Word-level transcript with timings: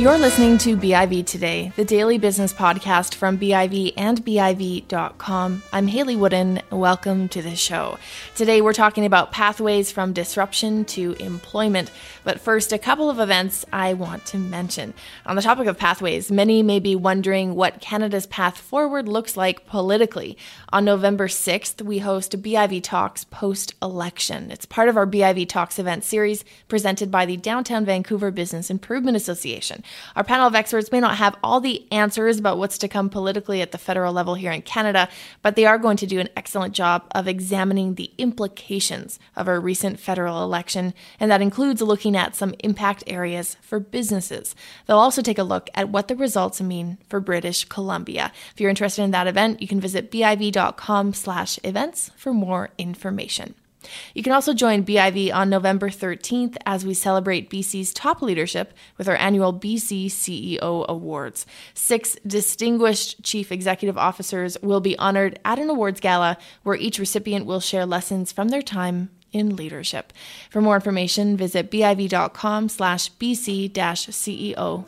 You're 0.00 0.16
listening 0.16 0.56
to 0.58 0.78
BIV 0.78 1.26
Today, 1.26 1.72
the 1.76 1.84
daily 1.84 2.16
business 2.16 2.54
podcast 2.54 3.14
from 3.14 3.36
BIV 3.36 3.92
and 3.98 4.24
BIV.com. 4.24 5.62
I'm 5.74 5.86
Hayley 5.88 6.16
Woodin. 6.16 6.62
Welcome 6.70 7.28
to 7.28 7.42
the 7.42 7.54
show. 7.54 7.98
Today 8.34 8.62
we're 8.62 8.72
talking 8.72 9.04
about 9.04 9.30
pathways 9.30 9.92
from 9.92 10.14
disruption 10.14 10.86
to 10.86 11.12
employment. 11.20 11.90
But 12.24 12.40
first, 12.40 12.72
a 12.72 12.78
couple 12.78 13.10
of 13.10 13.18
events 13.18 13.66
I 13.74 13.92
want 13.92 14.24
to 14.26 14.38
mention. 14.38 14.94
On 15.26 15.36
the 15.36 15.42
topic 15.42 15.66
of 15.66 15.76
pathways, 15.76 16.32
many 16.32 16.62
may 16.62 16.80
be 16.80 16.96
wondering 16.96 17.54
what 17.54 17.82
Canada's 17.82 18.26
path 18.26 18.56
forward 18.56 19.06
looks 19.06 19.36
like 19.36 19.66
politically. 19.66 20.38
On 20.70 20.82
November 20.82 21.28
6th, 21.28 21.82
we 21.82 21.98
host 21.98 22.40
BIV 22.40 22.82
Talks 22.82 23.24
post 23.24 23.74
election. 23.82 24.50
It's 24.50 24.64
part 24.64 24.88
of 24.88 24.96
our 24.96 25.06
BIV 25.06 25.46
Talks 25.50 25.78
event 25.78 26.04
series 26.04 26.42
presented 26.68 27.10
by 27.10 27.26
the 27.26 27.36
Downtown 27.36 27.84
Vancouver 27.84 28.30
Business 28.30 28.70
Improvement 28.70 29.18
Association. 29.18 29.84
Our 30.16 30.24
panel 30.24 30.46
of 30.46 30.54
experts 30.54 30.92
may 30.92 31.00
not 31.00 31.16
have 31.16 31.36
all 31.42 31.60
the 31.60 31.86
answers 31.92 32.38
about 32.38 32.58
what's 32.58 32.78
to 32.78 32.88
come 32.88 33.08
politically 33.08 33.62
at 33.62 33.72
the 33.72 33.78
federal 33.78 34.12
level 34.12 34.34
here 34.34 34.52
in 34.52 34.62
Canada, 34.62 35.08
but 35.42 35.56
they 35.56 35.66
are 35.66 35.78
going 35.78 35.96
to 35.98 36.06
do 36.06 36.20
an 36.20 36.28
excellent 36.36 36.74
job 36.74 37.04
of 37.12 37.28
examining 37.28 37.94
the 37.94 38.10
implications 38.18 39.18
of 39.36 39.48
our 39.48 39.60
recent 39.60 40.00
federal 40.00 40.42
election, 40.42 40.94
and 41.18 41.30
that 41.30 41.42
includes 41.42 41.82
looking 41.82 42.16
at 42.16 42.36
some 42.36 42.54
impact 42.60 43.04
areas 43.06 43.56
for 43.60 43.80
businesses. 43.80 44.54
They'll 44.86 44.98
also 44.98 45.22
take 45.22 45.38
a 45.38 45.42
look 45.42 45.70
at 45.74 45.88
what 45.88 46.08
the 46.08 46.16
results 46.16 46.60
mean 46.60 46.98
for 47.08 47.20
British 47.20 47.64
Columbia. 47.64 48.32
If 48.52 48.60
you're 48.60 48.70
interested 48.70 49.02
in 49.02 49.10
that 49.12 49.26
event, 49.26 49.60
you 49.60 49.68
can 49.68 49.80
visit 49.80 50.10
biv.com 50.10 51.14
slash 51.14 51.58
events 51.64 52.10
for 52.16 52.32
more 52.32 52.70
information. 52.78 53.54
You 54.14 54.22
can 54.22 54.32
also 54.32 54.52
join 54.52 54.84
BIV 54.84 55.32
on 55.34 55.50
November 55.50 55.88
13th 55.88 56.56
as 56.66 56.84
we 56.84 56.94
celebrate 56.94 57.50
BC's 57.50 57.92
top 57.92 58.22
leadership 58.22 58.74
with 58.98 59.08
our 59.08 59.16
annual 59.16 59.52
BC 59.52 60.06
CEO 60.06 60.86
Awards. 60.86 61.46
Six 61.74 62.16
distinguished 62.26 63.22
chief 63.22 63.52
executive 63.52 63.98
officers 63.98 64.56
will 64.62 64.80
be 64.80 64.98
honored 64.98 65.38
at 65.44 65.58
an 65.58 65.70
awards 65.70 66.00
gala 66.00 66.36
where 66.62 66.76
each 66.76 66.98
recipient 66.98 67.46
will 67.46 67.60
share 67.60 67.86
lessons 67.86 68.32
from 68.32 68.48
their 68.48 68.62
time 68.62 69.10
in 69.32 69.56
leadership. 69.56 70.12
For 70.50 70.60
more 70.60 70.74
information, 70.74 71.36
visit 71.36 71.70
biv.com 71.70 72.68
slash 72.68 73.12
bc-ceo 73.12 74.84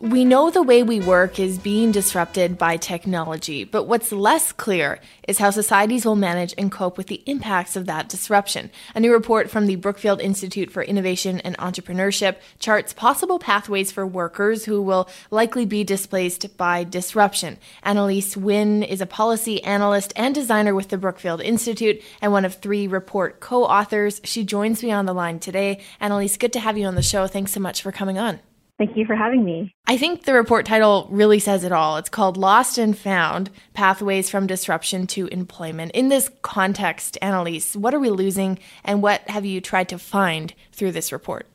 We 0.00 0.24
know 0.24 0.48
the 0.48 0.62
way 0.62 0.84
we 0.84 1.00
work 1.00 1.40
is 1.40 1.58
being 1.58 1.90
disrupted 1.90 2.56
by 2.56 2.76
technology, 2.76 3.64
but 3.64 3.88
what's 3.88 4.12
less 4.12 4.52
clear 4.52 5.00
is 5.26 5.38
how 5.38 5.50
societies 5.50 6.06
will 6.06 6.14
manage 6.14 6.54
and 6.56 6.70
cope 6.70 6.96
with 6.96 7.08
the 7.08 7.20
impacts 7.26 7.74
of 7.74 7.86
that 7.86 8.08
disruption. 8.08 8.70
A 8.94 9.00
new 9.00 9.12
report 9.12 9.50
from 9.50 9.66
the 9.66 9.74
Brookfield 9.74 10.20
Institute 10.20 10.70
for 10.70 10.84
Innovation 10.84 11.40
and 11.40 11.58
Entrepreneurship 11.58 12.36
charts 12.60 12.92
possible 12.92 13.40
pathways 13.40 13.90
for 13.90 14.06
workers 14.06 14.66
who 14.66 14.80
will 14.80 15.08
likely 15.32 15.66
be 15.66 15.82
displaced 15.82 16.56
by 16.56 16.84
disruption. 16.84 17.58
Annalise 17.82 18.36
Huynh 18.36 18.86
is 18.86 19.00
a 19.00 19.06
policy 19.06 19.64
analyst 19.64 20.12
and 20.14 20.32
designer 20.32 20.76
with 20.76 20.90
the 20.90 20.98
Brookfield 20.98 21.40
Institute 21.40 22.00
and 22.22 22.30
one 22.30 22.44
of 22.44 22.54
three 22.54 22.86
report 22.86 23.40
co 23.40 23.64
authors. 23.64 24.20
She 24.22 24.44
joins 24.44 24.80
me 24.80 24.92
on 24.92 25.06
the 25.06 25.12
line 25.12 25.40
today. 25.40 25.80
Annalise, 25.98 26.36
good 26.36 26.52
to 26.52 26.60
have 26.60 26.78
you 26.78 26.86
on 26.86 26.94
the 26.94 27.02
show. 27.02 27.26
Thanks 27.26 27.50
so 27.50 27.58
much 27.58 27.82
for 27.82 27.90
coming 27.90 28.16
on. 28.16 28.38
Thank 28.78 28.96
you 28.96 29.04
for 29.06 29.16
having 29.16 29.44
me. 29.44 29.74
I 29.88 29.96
think 29.96 30.22
the 30.22 30.34
report 30.34 30.64
title 30.64 31.08
really 31.10 31.40
says 31.40 31.64
it 31.64 31.72
all. 31.72 31.96
It's 31.96 32.08
called 32.08 32.36
Lost 32.36 32.78
and 32.78 32.96
Found 32.98 33.50
Pathways 33.74 34.30
from 34.30 34.46
Disruption 34.46 35.08
to 35.08 35.26
Employment. 35.28 35.90
In 35.92 36.10
this 36.10 36.30
context, 36.42 37.18
Annalise, 37.20 37.74
what 37.74 37.92
are 37.92 37.98
we 37.98 38.10
losing 38.10 38.60
and 38.84 39.02
what 39.02 39.28
have 39.28 39.44
you 39.44 39.60
tried 39.60 39.88
to 39.88 39.98
find 39.98 40.54
through 40.70 40.92
this 40.92 41.10
report? 41.10 41.48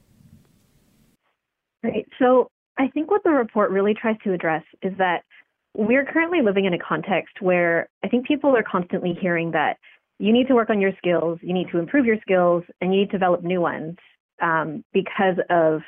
Right. 1.82 2.06
So 2.20 2.50
I 2.78 2.90
think 2.90 3.10
what 3.10 3.24
the 3.24 3.32
report 3.32 3.72
really 3.72 3.94
tries 3.94 4.18
to 4.26 4.34
address 4.34 4.64
is 4.82 4.92
that 4.98 5.24
we're 5.76 6.06
currently 6.06 6.42
living 6.42 6.66
in 6.66 6.74
a 6.74 6.80
context 6.80 7.42
where 7.42 7.88
I 8.04 8.10
think 8.10 8.28
people 8.28 8.56
are 8.56 8.64
constantly 8.64 9.18
hearing 9.20 9.52
that 9.52 9.78
you 10.20 10.34
need 10.34 10.48
to 10.48 10.56
work 10.56 10.70
on 10.70 10.82
your 10.82 10.92
skills, 10.98 11.40
you 11.42 11.54
need 11.54 11.70
to 11.72 11.80
improve 11.80 12.06
your 12.06 12.18
skills, 12.22 12.64
and 12.82 12.94
you 12.94 13.02
need 13.02 13.12
to 13.12 13.18
develop 13.18 13.44
new 13.44 13.62
ones 13.62 13.98
um, 14.42 14.84
because 14.94 15.38
of 15.50 15.82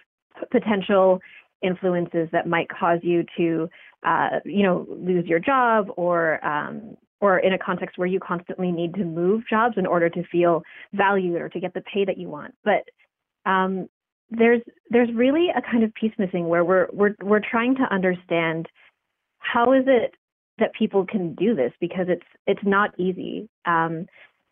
potential 0.51 1.19
influences 1.62 2.29
that 2.31 2.47
might 2.47 2.68
cause 2.69 3.00
you 3.01 3.23
to, 3.38 3.69
uh, 4.06 4.40
you 4.46 4.63
know, 4.63 4.85
lose 4.90 5.25
your 5.25 5.40
job 5.40 5.88
or 5.97 6.46
um, 6.46 6.96
or 7.22 7.40
in 7.40 7.53
a 7.53 7.57
context 7.57 7.97
where 7.97 8.07
you 8.07 8.19
constantly 8.19 8.72
need 8.72 8.94
to 8.94 9.03
move 9.03 9.44
jobs 9.50 9.75
in 9.78 9.85
order 9.85 10.09
to 10.09 10.24
feel 10.31 10.62
valued 10.94 11.41
or 11.41 11.50
to 11.50 11.59
get 11.59 11.74
the 11.74 11.81
pay 11.81 12.06
that 12.06 12.18
you 12.18 12.29
want. 12.29 12.53
But 12.63 12.84
um, 13.50 13.88
there's 14.29 14.62
there's 14.90 15.09
really 15.13 15.47
a 15.56 15.62
kind 15.62 15.84
of 15.84 15.94
piece 15.94 16.12
missing 16.18 16.47
where 16.47 16.63
we're 16.63 16.88
we're 16.91 17.16
we're 17.22 17.41
trying 17.41 17.75
to 17.75 17.94
understand 17.94 18.68
how 19.40 19.74
is 19.74 19.84
it 19.88 20.16
that 20.57 20.74
people 20.74 21.06
can 21.06 21.35
do 21.35 21.56
this 21.56 21.72
because 21.79 22.07
it's 22.09 22.25
it's 22.47 22.63
not 22.63 22.91
easy. 23.00 23.50
Um, 23.66 24.07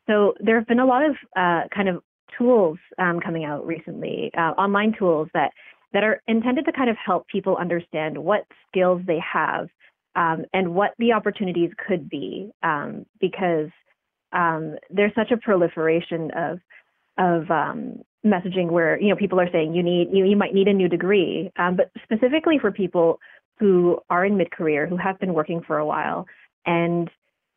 so 0.07 0.33
there 0.39 0.57
have 0.57 0.67
been 0.67 0.79
a 0.79 0.85
lot 0.85 1.03
of 1.05 1.15
uh, 1.35 1.67
kind 1.73 1.89
of 1.89 2.03
tools 2.37 2.77
um, 2.97 3.19
coming 3.19 3.45
out 3.45 3.65
recently, 3.65 4.31
uh, 4.37 4.51
online 4.57 4.93
tools 4.97 5.29
that 5.33 5.51
that 5.93 6.03
are 6.03 6.21
intended 6.27 6.65
to 6.65 6.71
kind 6.71 6.89
of 6.89 6.97
help 7.03 7.27
people 7.27 7.55
understand 7.55 8.17
what 8.17 8.45
skills 8.67 9.01
they 9.05 9.19
have 9.19 9.69
um, 10.15 10.43
and 10.51 10.73
what 10.73 10.91
the 10.97 11.13
opportunities 11.13 11.69
could 11.87 12.09
be, 12.09 12.51
um, 12.63 13.05
because 13.21 13.69
um, 14.31 14.75
there's 14.89 15.13
such 15.15 15.31
a 15.31 15.37
proliferation 15.37 16.31
of 16.35 16.59
of 17.17 17.49
um, 17.51 18.01
messaging 18.25 18.71
where 18.71 18.99
you 18.99 19.09
know 19.09 19.15
people 19.15 19.39
are 19.39 19.49
saying 19.51 19.73
you 19.73 19.83
need 19.83 20.09
you, 20.11 20.25
you 20.25 20.35
might 20.35 20.53
need 20.53 20.67
a 20.67 20.73
new 20.73 20.89
degree, 20.89 21.51
um, 21.57 21.75
but 21.75 21.91
specifically 22.03 22.57
for 22.59 22.71
people 22.71 23.19
who 23.59 23.99
are 24.09 24.25
in 24.25 24.37
mid 24.37 24.51
career 24.51 24.87
who 24.87 24.97
have 24.97 25.19
been 25.19 25.33
working 25.33 25.61
for 25.65 25.77
a 25.77 25.85
while 25.85 26.25
and 26.65 27.09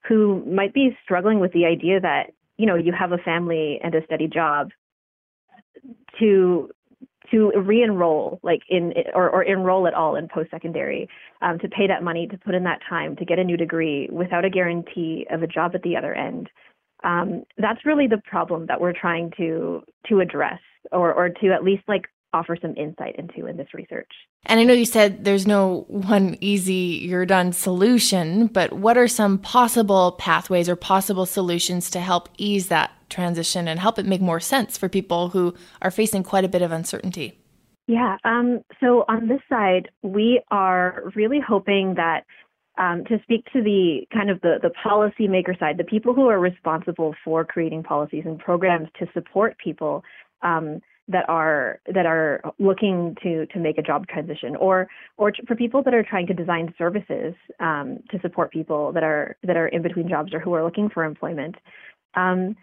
who 0.07 0.45
might 0.45 0.73
be 0.73 0.97
struggling 1.03 1.41
with 1.41 1.53
the 1.53 1.65
idea 1.65 2.01
that 2.01 2.31
you 2.59 2.67
know 2.67 2.77
you 2.77 2.93
have 2.93 3.13
a 3.13 3.19
family 3.19 3.79
and 3.83 3.95
a 3.95 4.05
steady 4.05 4.29
job 4.29 4.71
to 6.19 6.71
to 7.31 7.51
re-enroll 7.57 8.39
like 8.43 8.63
in 8.69 8.93
or, 9.15 9.29
or 9.29 9.43
enroll 9.43 9.87
at 9.87 9.95
all 9.95 10.17
in 10.17 10.29
post-secondary 10.29 11.09
um, 11.43 11.59
to 11.59 11.69
pay 11.69 11.87
that 11.87 12.03
money 12.03 12.27
to 12.27 12.39
put 12.39 12.55
in 12.55 12.65
that 12.65 12.81
time 12.89 13.17
to 13.17 13.25
get 13.25 13.39
a 13.39 13.45
new 13.45 13.57
degree 13.57 14.09
without 14.13 14.45
a 14.45 14.51
guarantee 14.51 15.27
of 15.31 15.43
a 15.43 15.47
job 15.47 15.73
at 15.75 15.83
the 15.83 15.97
other 15.97 16.15
end. 16.15 16.49
Um, 17.05 17.45
that's 17.59 17.85
really 17.85 18.07
the 18.07 18.23
problem 18.25 18.67
that 18.67 18.81
we're 18.81 18.93
trying 18.93 19.33
to 19.37 19.83
to 20.09 20.21
address 20.21 20.61
or 20.93 21.13
or 21.13 21.29
to 21.29 21.53
at 21.53 21.65
least 21.65 21.83
like 21.89 22.07
offer 22.33 22.57
some 22.61 22.75
insight 22.77 23.17
into 23.17 23.47
in 23.47 23.57
this 23.57 23.73
research. 23.75 24.11
And 24.45 24.61
I 24.61 24.65
know 24.65 24.73
you 24.73 24.85
said 24.85 25.25
there's 25.25 25.47
no 25.47 25.85
one 25.89 26.37
easy, 26.41 27.01
you're 27.03 27.27
done 27.27 27.53
solution, 27.53 28.47
but 28.47 28.73
what 28.73 28.99
are 28.99 29.09
some 29.09 29.39
possible 29.39 30.13
pathways 30.13 30.69
or 30.69 30.77
possible 30.77 31.27
solutions 31.27 31.91
to 31.91 32.01
help 32.01 32.29
ease 32.37 32.69
that 32.69 32.93
transition 33.09 33.69
and 33.69 33.81
help 33.81 33.99
it 33.99 34.07
make 34.07 34.21
more 34.21 34.41
sense 34.41 34.77
for 34.77 34.89
people 34.89 35.31
who 35.31 35.55
are 35.83 35.91
facing 35.91 36.23
quite 36.23 36.45
a 36.45 36.49
bit 36.49 36.63
of 36.63 36.73
uncertainty? 36.73 37.39
Yeah. 37.87 38.17
Um, 38.25 38.63
so 38.81 39.05
on 39.09 39.29
this 39.29 39.41
side, 39.49 39.91
we 40.03 40.43
are 40.51 41.05
really 41.15 41.41
hoping 41.41 41.95
that 41.95 42.25
um, 42.79 43.05
to 43.05 43.19
speak 43.23 43.47
to 43.53 43.63
the 43.63 44.07
kind 44.13 44.29
of 44.29 44.41
the, 44.43 44.59
the 44.61 44.71
policymaker 44.85 45.59
side, 45.59 45.79
the 45.79 45.85
people 45.85 46.15
who 46.15 46.29
are 46.29 46.39
responsible 46.39 47.15
for 47.25 47.45
creating 47.45 47.83
policies 47.83 48.25
and 48.27 48.39
programs 48.39 48.89
to 48.99 49.07
support 49.15 49.57
people 49.59 50.05
um, 50.43 50.81
that 51.09 51.29
are 51.29 51.81
that 51.95 52.07
are 52.07 52.41
looking 52.59 53.17
to 53.23 53.47
to 53.47 53.59
make 53.59 53.79
a 53.79 53.83
job 53.83 54.07
transition, 54.09 54.57
or 54.57 54.89
or 55.17 55.33
for 55.47 55.55
people 55.55 55.83
that 55.83 55.95
are 55.95 56.03
trying 56.03 56.27
to 56.27 56.35
design 56.35 56.75
services 56.77 57.35
um, 57.61 57.99
to 58.11 58.19
support 58.21 58.51
people 58.51 58.93
that 58.93 59.03
are 59.03 59.37
that 59.43 59.57
are 59.57 59.69
in 59.69 59.83
between 59.83 60.09
jobs 60.09 60.35
or 60.35 60.41
who 60.41 60.53
are 60.55 60.65
looking 60.65 60.89
for 60.89 61.05
employment. 61.05 61.55
Um, 62.15 62.57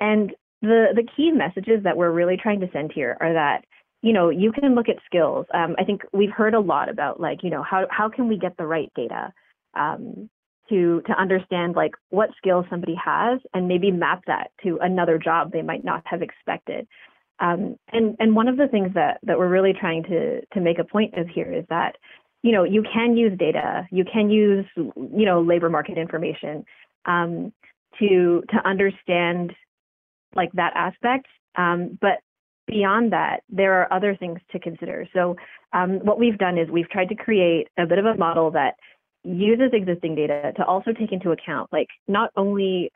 and 0.00 0.32
the 0.60 0.88
the 0.94 1.06
key 1.16 1.30
messages 1.30 1.82
that 1.84 1.96
we're 1.96 2.10
really 2.10 2.36
trying 2.36 2.60
to 2.60 2.70
send 2.72 2.92
here 2.92 3.16
are 3.20 3.32
that 3.32 3.64
you 4.02 4.12
know 4.12 4.30
you 4.30 4.50
can 4.50 4.74
look 4.74 4.88
at 4.88 4.96
skills. 5.06 5.46
Um, 5.54 5.76
I 5.78 5.84
think 5.84 6.02
we've 6.12 6.32
heard 6.32 6.54
a 6.54 6.60
lot 6.60 6.88
about 6.88 7.20
like 7.20 7.42
you 7.42 7.50
know 7.50 7.62
how 7.62 7.86
how 7.90 8.08
can 8.08 8.28
we 8.28 8.38
get 8.38 8.56
the 8.56 8.66
right 8.66 8.90
data 8.96 9.32
um, 9.74 10.28
to 10.68 11.02
to 11.06 11.12
understand 11.12 11.76
like 11.76 11.92
what 12.10 12.30
skills 12.36 12.66
somebody 12.70 12.94
has 13.02 13.40
and 13.52 13.68
maybe 13.68 13.90
map 13.90 14.22
that 14.26 14.50
to 14.62 14.78
another 14.80 15.18
job 15.18 15.52
they 15.52 15.62
might 15.62 15.84
not 15.84 16.02
have 16.06 16.22
expected. 16.22 16.86
Um, 17.40 17.76
and 17.92 18.16
and 18.18 18.36
one 18.36 18.48
of 18.48 18.56
the 18.56 18.68
things 18.68 18.94
that 18.94 19.18
that 19.24 19.38
we're 19.38 19.48
really 19.48 19.72
trying 19.78 20.02
to 20.04 20.40
to 20.46 20.60
make 20.60 20.78
a 20.78 20.84
point 20.84 21.14
of 21.14 21.28
here 21.28 21.52
is 21.52 21.64
that 21.68 21.96
you 22.42 22.52
know 22.52 22.64
you 22.64 22.82
can 22.92 23.16
use 23.16 23.36
data, 23.38 23.86
you 23.90 24.04
can 24.04 24.30
use 24.30 24.66
you 24.76 25.24
know 25.24 25.42
labor 25.42 25.68
market 25.68 25.98
information 25.98 26.64
um, 27.06 27.52
to 27.98 28.42
to 28.50 28.68
understand 28.68 29.52
like 30.34 30.52
that 30.52 30.72
aspect. 30.76 31.26
Um, 31.56 31.98
but 32.00 32.20
beyond 32.66 33.12
that, 33.12 33.40
there 33.48 33.74
are 33.74 33.92
other 33.92 34.16
things 34.16 34.38
to 34.52 34.58
consider. 34.58 35.06
So 35.12 35.36
um, 35.72 36.00
what 36.04 36.18
we've 36.18 36.38
done 36.38 36.58
is 36.58 36.68
we've 36.70 36.88
tried 36.88 37.08
to 37.10 37.14
create 37.14 37.68
a 37.78 37.86
bit 37.86 37.98
of 37.98 38.06
a 38.06 38.16
model 38.16 38.50
that 38.52 38.74
uses 39.24 39.70
existing 39.72 40.14
data 40.14 40.52
to 40.56 40.64
also 40.64 40.92
take 40.92 41.10
into 41.10 41.30
account 41.30 41.72
like 41.72 41.88
not 42.06 42.30
only 42.36 42.92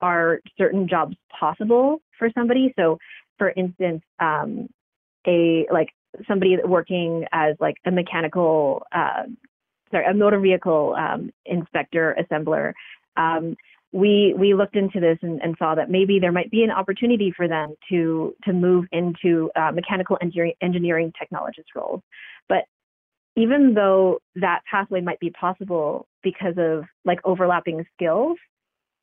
are 0.00 0.40
certain 0.56 0.88
jobs 0.88 1.14
possible 1.38 2.00
for 2.18 2.30
somebody 2.34 2.72
so 2.76 2.98
for 3.42 3.52
instance 3.56 4.02
um, 4.20 4.68
a 5.26 5.66
like 5.72 5.88
somebody 6.28 6.56
working 6.64 7.24
as 7.32 7.56
like 7.58 7.74
a 7.84 7.90
mechanical 7.90 8.86
uh, 8.92 9.24
sorry 9.90 10.06
a 10.06 10.14
motor 10.14 10.38
vehicle 10.38 10.94
um, 10.96 11.32
inspector 11.44 12.16
assembler 12.22 12.72
um, 13.16 13.56
we 13.90 14.32
we 14.38 14.54
looked 14.54 14.76
into 14.76 15.00
this 15.00 15.18
and, 15.22 15.42
and, 15.42 15.56
saw 15.58 15.74
that 15.74 15.90
maybe 15.90 16.20
there 16.20 16.30
might 16.30 16.52
be 16.52 16.62
an 16.62 16.70
opportunity 16.70 17.32
for 17.36 17.48
them 17.48 17.74
to 17.90 18.32
to 18.44 18.52
move 18.52 18.86
into 18.92 19.50
uh, 19.56 19.72
mechanical 19.72 20.16
engineering, 20.22 20.54
engineering 20.62 21.12
technologist 21.20 21.66
roles. 21.74 22.00
But 22.48 22.64
even 23.36 23.74
though 23.74 24.20
that 24.36 24.60
pathway 24.70 25.00
might 25.00 25.18
be 25.18 25.30
possible 25.30 26.06
because 26.22 26.54
of 26.56 26.84
like 27.04 27.18
overlapping 27.24 27.84
skills, 27.94 28.38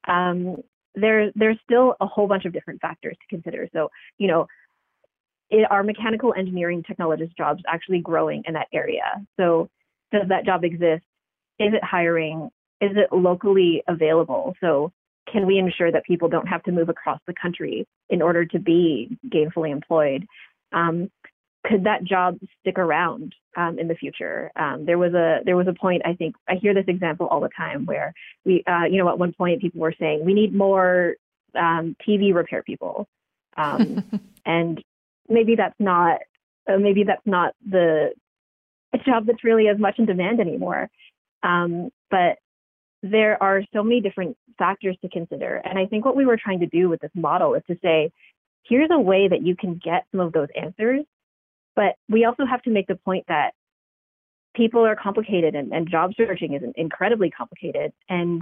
um, 0.08 0.64
there 0.96 1.32
there's 1.36 1.58
still 1.64 1.96
a 2.00 2.06
whole 2.06 2.28
bunch 2.28 2.46
of 2.46 2.54
different 2.54 2.82
factors 2.82 3.18
to 3.22 3.36
consider. 3.36 3.70
So 3.74 3.90
you 4.18 4.28
know, 4.28 4.48
it, 5.50 5.68
are 5.70 5.84
mechanical 5.84 6.34
engineering 6.38 6.84
technologist 6.84 7.36
jobs 7.38 7.64
actually 7.68 8.00
growing 8.00 8.44
in 8.46 8.54
that 8.54 8.68
area? 8.74 9.04
So 9.38 9.70
does 10.12 10.28
that 10.30 10.46
job 10.46 10.64
exist? 10.64 11.04
Is 11.60 11.74
it 11.74 11.84
hiring? 11.84 12.50
Is 12.82 12.92
it 12.96 13.14
locally 13.16 13.84
available? 13.88 14.56
So 14.62 14.92
can 15.32 15.46
we 15.46 15.58
ensure 15.58 15.92
that 15.92 16.06
people 16.06 16.30
don't 16.30 16.48
have 16.48 16.64
to 16.64 16.72
move 16.72 16.90
across 16.90 17.20
the 17.28 17.34
country 17.40 17.88
in 18.10 18.22
order 18.22 18.46
to 18.46 18.60
be 18.60 19.18
gainfully 19.28 19.72
employed? 19.72 20.26
Um, 20.72 21.12
could 21.66 21.84
that 21.84 22.04
job 22.04 22.38
stick 22.62 22.80
around 22.80 23.36
um, 23.58 23.80
in 23.80 23.88
the 23.88 23.96
future? 23.96 24.52
Um, 24.56 24.86
there 24.86 24.98
was 24.98 25.14
a 25.14 25.40
there 25.46 25.58
was 25.58 25.68
a 25.68 25.74
point 25.74 26.04
I 26.06 26.14
think 26.14 26.36
I 26.48 26.56
hear 26.56 26.74
this 26.74 26.86
example 26.88 27.28
all 27.28 27.42
the 27.42 27.50
time 27.56 27.86
where 27.86 28.14
we 28.46 28.64
uh, 28.66 28.86
you 28.90 28.98
know 28.98 29.10
at 29.10 29.20
one 29.20 29.34
point 29.34 29.62
people 29.62 29.82
were 29.82 29.94
saying 30.00 30.26
we 30.26 30.34
need 30.34 30.54
more 30.54 31.16
um, 31.56 31.96
TV 32.08 32.34
repair 32.34 32.64
people, 32.64 33.08
um, 33.58 34.04
and 34.46 34.84
maybe 35.28 35.56
that's 35.56 35.80
not 35.80 36.22
uh, 36.72 36.78
maybe 36.78 37.04
that's 37.04 37.26
not 37.26 37.54
the 37.68 38.12
a 38.94 38.98
job 39.00 39.26
that's 39.26 39.44
really 39.44 39.68
as 39.68 39.78
much 39.78 40.00
in 40.00 40.06
demand 40.06 40.40
anymore. 40.40 40.90
Um, 41.44 41.92
but 42.10 42.38
there 43.04 43.42
are 43.42 43.64
so 43.74 43.84
many 43.84 44.02
different 44.02 44.36
factors 44.58 44.98
to 45.02 45.10
consider, 45.10 45.56
and 45.58 45.78
I 45.78 45.86
think 45.86 46.06
what 46.06 46.16
we 46.16 46.26
were 46.26 46.38
trying 46.38 46.62
to 46.62 46.68
do 46.68 46.90
with 46.90 47.02
this 47.02 47.12
model 47.16 47.54
is 47.56 47.64
to 47.68 47.78
say 47.82 48.12
here's 48.64 48.90
a 48.92 49.00
way 49.00 49.28
that 49.28 49.42
you 49.42 49.56
can 49.56 49.80
get 49.84 50.06
some 50.12 50.22
of 50.22 50.32
those 50.32 50.48
answers 50.56 51.04
but 51.80 51.96
we 52.10 52.26
also 52.26 52.46
have 52.46 52.62
to 52.64 52.70
make 52.70 52.88
the 52.88 52.98
point 52.98 53.24
that 53.30 53.52
people 54.54 54.86
are 54.86 54.98
complicated 54.98 55.56
and, 55.56 55.72
and 55.72 55.90
job 55.90 56.12
searching 56.18 56.54
is 56.54 56.62
incredibly 56.76 57.30
complicated. 57.30 57.94
And 58.10 58.42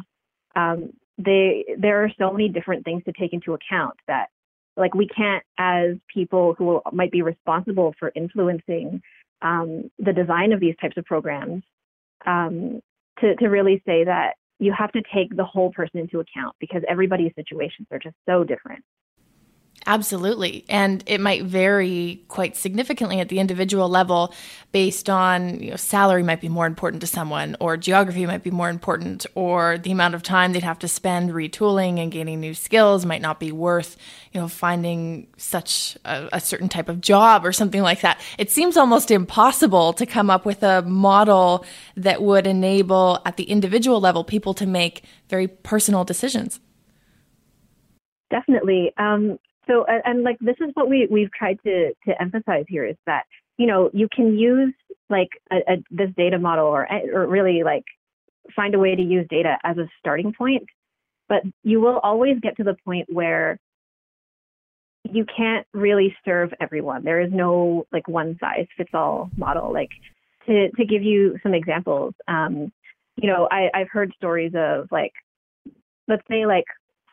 um, 0.56 0.90
they, 1.20 1.64
there 1.78 2.04
are 2.04 2.12
so 2.18 2.32
many 2.32 2.50
different 2.50 2.84
things 2.84 3.04
to 3.04 3.12
take 3.12 3.34
into 3.34 3.54
account 3.54 3.94
that 4.08 4.30
like 4.76 4.96
we 4.96 5.08
can't 5.08 5.44
as 5.60 5.98
people 6.12 6.56
who 6.58 6.82
might 6.92 7.12
be 7.12 7.22
responsible 7.22 7.94
for 8.00 8.12
influencing 8.16 9.04
um, 9.44 9.92
the 10.00 10.14
design 10.14 10.52
of 10.52 10.60
these 10.60 10.76
types 10.82 10.98
of 10.98 11.06
programs 11.06 11.62
um, 12.26 12.82
to, 13.20 13.36
to 13.36 13.50
really 13.50 13.84
say 13.86 14.04
that 14.04 14.32
you 14.58 14.74
have 14.76 14.92
to 14.94 15.04
take 15.14 15.36
the 15.38 15.46
whole 15.46 15.72
person 15.72 16.00
into 16.00 16.20
account 16.20 16.56
because 16.60 16.82
everybody's 16.90 17.34
situations 17.36 17.88
are 17.92 18.00
just 18.00 18.16
so 18.28 18.44
different. 18.44 18.84
Absolutely. 19.86 20.66
And 20.68 21.02
it 21.06 21.22
might 21.22 21.44
vary 21.44 22.22
quite 22.28 22.58
significantly 22.58 23.22
at 23.22 23.30
the 23.30 23.40
individual 23.40 23.88
level 23.88 24.34
based 24.74 25.10
on 25.10 25.62
you 25.62 25.72
know, 25.72 25.78
salary 25.78 26.24
might 26.24 26.42
be 26.42 26.50
more 26.50 26.66
important 26.66 27.00
to 27.02 27.08
someone, 27.08 27.56
or 27.62 27.78
geography 27.78 28.26
might 28.26 28.44
be 28.44 28.52
more 28.52 28.70
important, 28.70 29.26
or 29.34 29.78
the 29.78 29.92
amount 29.92 30.14
of 30.14 30.24
time 30.24 30.52
they'd 30.52 30.62
have 30.62 30.80
to 30.80 30.90
spend 30.90 31.30
retooling 31.30 32.02
and 32.02 32.12
gaining 32.12 32.42
new 32.42 32.54
skills 32.54 33.06
might 33.06 33.22
not 33.22 33.40
be 33.40 33.54
worth, 33.54 33.96
you 34.34 34.42
know, 34.42 34.50
finding 34.50 35.28
such 35.38 35.98
a, 36.04 36.28
a 36.34 36.42
certain 36.42 36.68
type 36.68 36.90
of 36.90 37.00
job 37.00 37.46
or 37.46 37.54
something 37.54 37.82
like 37.82 38.02
that. 38.02 38.20
It 38.38 38.52
seems 38.52 38.76
almost 38.76 39.10
impossible 39.10 39.94
to 39.94 40.06
come 40.06 40.30
up 40.30 40.46
with 40.46 40.64
a 40.64 40.82
model 40.82 41.64
that 41.96 42.22
would 42.22 42.46
enable 42.46 43.22
at 43.26 43.38
the 43.38 43.46
individual 43.46 44.02
level 44.02 44.26
people 44.26 44.54
to 44.56 44.66
make 44.66 45.04
very 45.30 45.48
personal 45.48 46.04
decisions. 46.04 46.60
Definitely. 48.30 48.92
Um, 48.98 49.40
so 49.68 49.86
and, 49.86 50.02
and 50.06 50.24
like 50.24 50.38
this 50.40 50.56
is 50.60 50.72
what 50.74 50.90
we 50.90 51.08
we've 51.10 51.32
tried 51.32 51.60
to 51.64 51.94
to 52.08 52.22
emphasize 52.22 52.66
here 52.68 52.86
is 52.86 52.96
that 53.06 53.24
you 53.58 53.68
know 53.68 53.90
you 53.94 54.08
can 54.14 54.38
use 54.38 54.74
like 55.10 55.30
a, 55.52 55.58
a, 55.68 55.84
this 55.92 56.10
data 56.18 56.40
model 56.40 56.66
or 56.66 56.88
or 57.14 57.28
really 57.28 57.64
like 57.64 57.84
find 58.56 58.76
a 58.76 58.80
way 58.80 58.96
to 58.96 59.02
use 59.02 59.26
data 59.30 59.58
as 59.64 59.78
a 59.78 59.88
starting 60.00 60.34
point 60.34 60.64
but 61.30 61.44
you 61.64 61.82
will 61.82 62.00
always 62.00 62.40
get 62.42 62.56
to 62.58 62.64
the 62.64 62.76
point 62.86 63.08
where 63.12 63.60
you 65.10 65.26
can't 65.26 65.66
really 65.74 66.14
serve 66.26 66.54
everyone. 66.60 67.04
There 67.04 67.22
is 67.22 67.32
no 67.32 67.86
like 67.94 68.08
one 68.10 68.38
size 68.42 68.68
fits 68.78 68.90
all 68.94 69.30
model. 69.38 69.72
Like 69.72 69.90
to 70.48 70.72
to 70.72 70.86
give 70.86 71.04
you 71.04 71.38
some 71.44 71.54
examples 71.54 72.14
um 72.28 72.72
you 73.18 73.28
know 73.28 73.48
i 73.52 73.70
i've 73.74 73.90
heard 73.92 74.12
stories 74.16 74.54
of 74.56 74.88
like 74.92 75.12
let's 76.08 76.24
say 76.30 76.46
like 76.46 76.66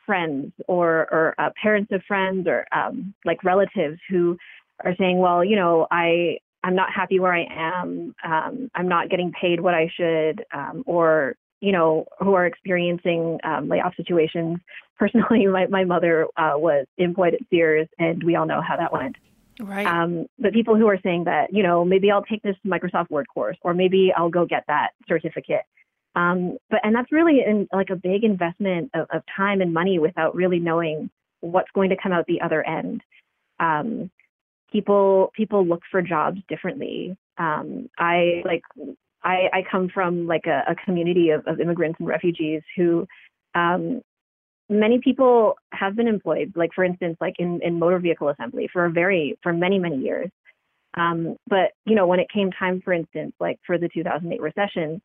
friends 0.06 0.52
or 0.68 1.06
or 1.10 1.34
uh, 1.38 1.50
parents 1.60 1.92
of 1.92 2.02
friends 2.06 2.46
or 2.46 2.66
um, 2.72 3.14
like 3.24 3.44
relatives 3.44 3.98
who 4.08 4.36
are 4.84 4.94
saying, 4.98 5.18
well, 5.18 5.44
you 5.44 5.56
know, 5.56 5.86
I 5.90 6.38
I'm 6.62 6.74
not 6.74 6.92
happy 6.94 7.20
where 7.20 7.34
I 7.34 7.46
am. 7.50 8.14
Um, 8.24 8.70
I'm 8.74 8.88
not 8.88 9.10
getting 9.10 9.32
paid 9.32 9.60
what 9.60 9.74
I 9.74 9.90
should, 9.94 10.44
um, 10.52 10.82
or 10.86 11.36
you 11.60 11.72
know, 11.72 12.06
who 12.20 12.34
are 12.34 12.46
experiencing 12.46 13.38
um, 13.44 13.68
layoff 13.68 13.94
situations. 13.96 14.58
Personally, 14.98 15.46
my 15.46 15.66
my 15.66 15.84
mother 15.84 16.26
uh, 16.36 16.52
was 16.54 16.86
employed 16.98 17.34
at 17.34 17.40
Sears, 17.50 17.88
and 17.98 18.22
we 18.22 18.36
all 18.36 18.46
know 18.46 18.62
how 18.66 18.76
that 18.76 18.92
went. 18.92 19.16
Right. 19.60 19.86
Um, 19.86 20.26
but 20.38 20.52
people 20.52 20.76
who 20.76 20.88
are 20.88 20.98
saying 21.02 21.24
that, 21.24 21.52
you 21.52 21.62
know, 21.62 21.84
maybe 21.84 22.10
I'll 22.10 22.24
take 22.24 22.42
this 22.42 22.56
Microsoft 22.66 23.10
Word 23.10 23.26
course, 23.32 23.56
or 23.62 23.74
maybe 23.74 24.12
I'll 24.16 24.30
go 24.30 24.46
get 24.46 24.64
that 24.68 24.90
certificate. 25.06 25.62
Um, 26.16 26.58
but 26.70 26.80
and 26.84 26.94
that's 26.94 27.10
really 27.10 27.40
in, 27.44 27.68
like 27.72 27.90
a 27.90 27.96
big 27.96 28.22
investment 28.22 28.90
of, 28.94 29.06
of, 29.12 29.22
time 29.36 29.60
and 29.60 29.74
money 29.74 29.98
without 29.98 30.34
really 30.34 30.60
knowing 30.60 31.10
what's 31.40 31.70
going 31.74 31.90
to 31.90 31.96
come 32.00 32.12
out 32.12 32.26
the 32.26 32.40
other 32.40 32.64
end. 32.64 33.02
Um, 33.58 34.10
people 34.70 35.32
people 35.34 35.66
look 35.66 35.82
for 35.90 36.02
jobs 36.02 36.40
differently. 36.48 37.16
Um, 37.36 37.88
I 37.98 38.42
like 38.44 38.62
I, 39.24 39.48
I, 39.52 39.62
come 39.68 39.88
from 39.88 40.26
like 40.26 40.46
a, 40.46 40.62
a 40.68 40.74
community 40.84 41.30
of, 41.30 41.44
of, 41.46 41.58
immigrants 41.58 41.98
and 41.98 42.06
refugees 42.06 42.62
who 42.76 43.06
um, 43.54 44.02
many 44.68 45.00
people 45.02 45.54
have 45.72 45.96
been 45.96 46.06
employed. 46.06 46.52
Like 46.54 46.70
for 46.74 46.84
instance, 46.84 47.16
like 47.20 47.34
in, 47.38 47.60
in 47.62 47.78
motor 47.78 47.98
vehicle 47.98 48.28
assembly 48.28 48.68
for 48.72 48.84
a 48.84 48.90
very 48.90 49.36
for 49.42 49.52
many 49.52 49.80
many 49.80 49.96
years. 49.96 50.30
Um, 50.96 51.36
but 51.48 51.72
you 51.86 51.96
know 51.96 52.06
when 52.06 52.20
it 52.20 52.28
came 52.32 52.52
time, 52.52 52.82
for 52.84 52.92
instance, 52.92 53.32
like 53.40 53.58
for 53.66 53.78
the 53.78 53.88
2008 53.88 54.40
recession 54.40 55.02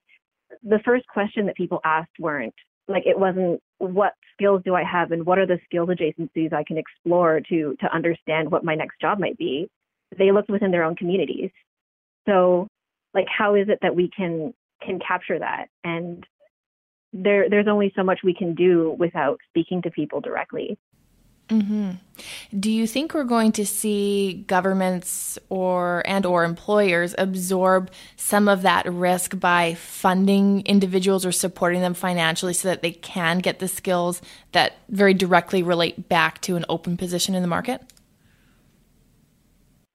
the 0.63 0.79
first 0.85 1.05
question 1.07 1.45
that 1.45 1.55
people 1.55 1.79
asked 1.83 2.19
weren't 2.19 2.55
like 2.87 3.03
it 3.05 3.17
wasn't 3.17 3.61
what 3.77 4.13
skills 4.33 4.61
do 4.65 4.75
I 4.75 4.83
have 4.83 5.11
and 5.11 5.25
what 5.25 5.37
are 5.37 5.45
the 5.45 5.59
skills 5.65 5.89
adjacencies 5.89 6.51
I 6.51 6.63
can 6.63 6.77
explore 6.77 7.39
to 7.49 7.75
to 7.79 7.93
understand 7.93 8.51
what 8.51 8.63
my 8.63 8.75
next 8.75 8.99
job 8.99 9.19
might 9.19 9.37
be. 9.37 9.69
They 10.17 10.31
looked 10.31 10.49
within 10.49 10.71
their 10.71 10.83
own 10.83 10.95
communities. 10.95 11.51
So 12.27 12.67
like 13.13 13.27
how 13.27 13.55
is 13.55 13.69
it 13.69 13.79
that 13.81 13.95
we 13.95 14.09
can 14.15 14.53
can 14.85 14.99
capture 15.05 15.39
that 15.39 15.67
and 15.83 16.25
there 17.13 17.49
there's 17.49 17.67
only 17.67 17.91
so 17.95 18.03
much 18.03 18.19
we 18.23 18.33
can 18.33 18.55
do 18.55 18.95
without 18.97 19.39
speaking 19.49 19.81
to 19.83 19.91
people 19.91 20.21
directly. 20.21 20.77
Mm-hmm. 21.49 21.91
Do 22.59 22.71
you 22.71 22.85
think 22.85 23.13
we're 23.13 23.23
going 23.23 23.51
to 23.53 23.65
see 23.65 24.43
governments 24.47 25.39
or 25.49 26.03
and 26.05 26.25
or 26.25 26.43
employers 26.43 27.15
absorb 27.17 27.91
some 28.17 28.47
of 28.47 28.61
that 28.61 28.91
risk 28.91 29.39
by 29.39 29.73
funding 29.73 30.61
individuals 30.65 31.25
or 31.25 31.31
supporting 31.31 31.81
them 31.81 31.93
financially 31.93 32.53
so 32.53 32.67
that 32.67 32.81
they 32.81 32.91
can 32.91 33.39
get 33.39 33.59
the 33.59 33.67
skills 33.67 34.21
that 34.51 34.77
very 34.89 35.13
directly 35.13 35.63
relate 35.63 36.07
back 36.07 36.39
to 36.41 36.55
an 36.55 36.65
open 36.69 36.97
position 36.97 37.33
in 37.33 37.41
the 37.41 37.47
market? 37.47 37.81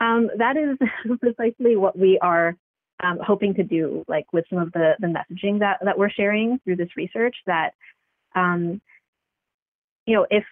Um, 0.01 0.31
that 0.37 0.57
is 0.57 0.77
precisely 1.21 1.77
what 1.77 1.97
we 1.97 2.19
are 2.21 2.57
um, 3.03 3.19
hoping 3.25 3.55
to 3.55 3.63
do, 3.63 4.05
like 4.09 4.33
with 4.33 4.45
some 4.51 4.59
of 4.59 4.73
the, 4.73 4.95
the 4.99 5.07
messaging 5.07 5.61
that, 5.61 5.79
that 5.85 5.99
we're 5.99 6.11
sharing 6.11 6.59
through 6.65 6.77
this 6.77 6.91
research 6.97 7.37
that 7.47 7.75
um, 8.35 8.81
you 10.07 10.15
know, 10.15 10.27
if 10.31 10.45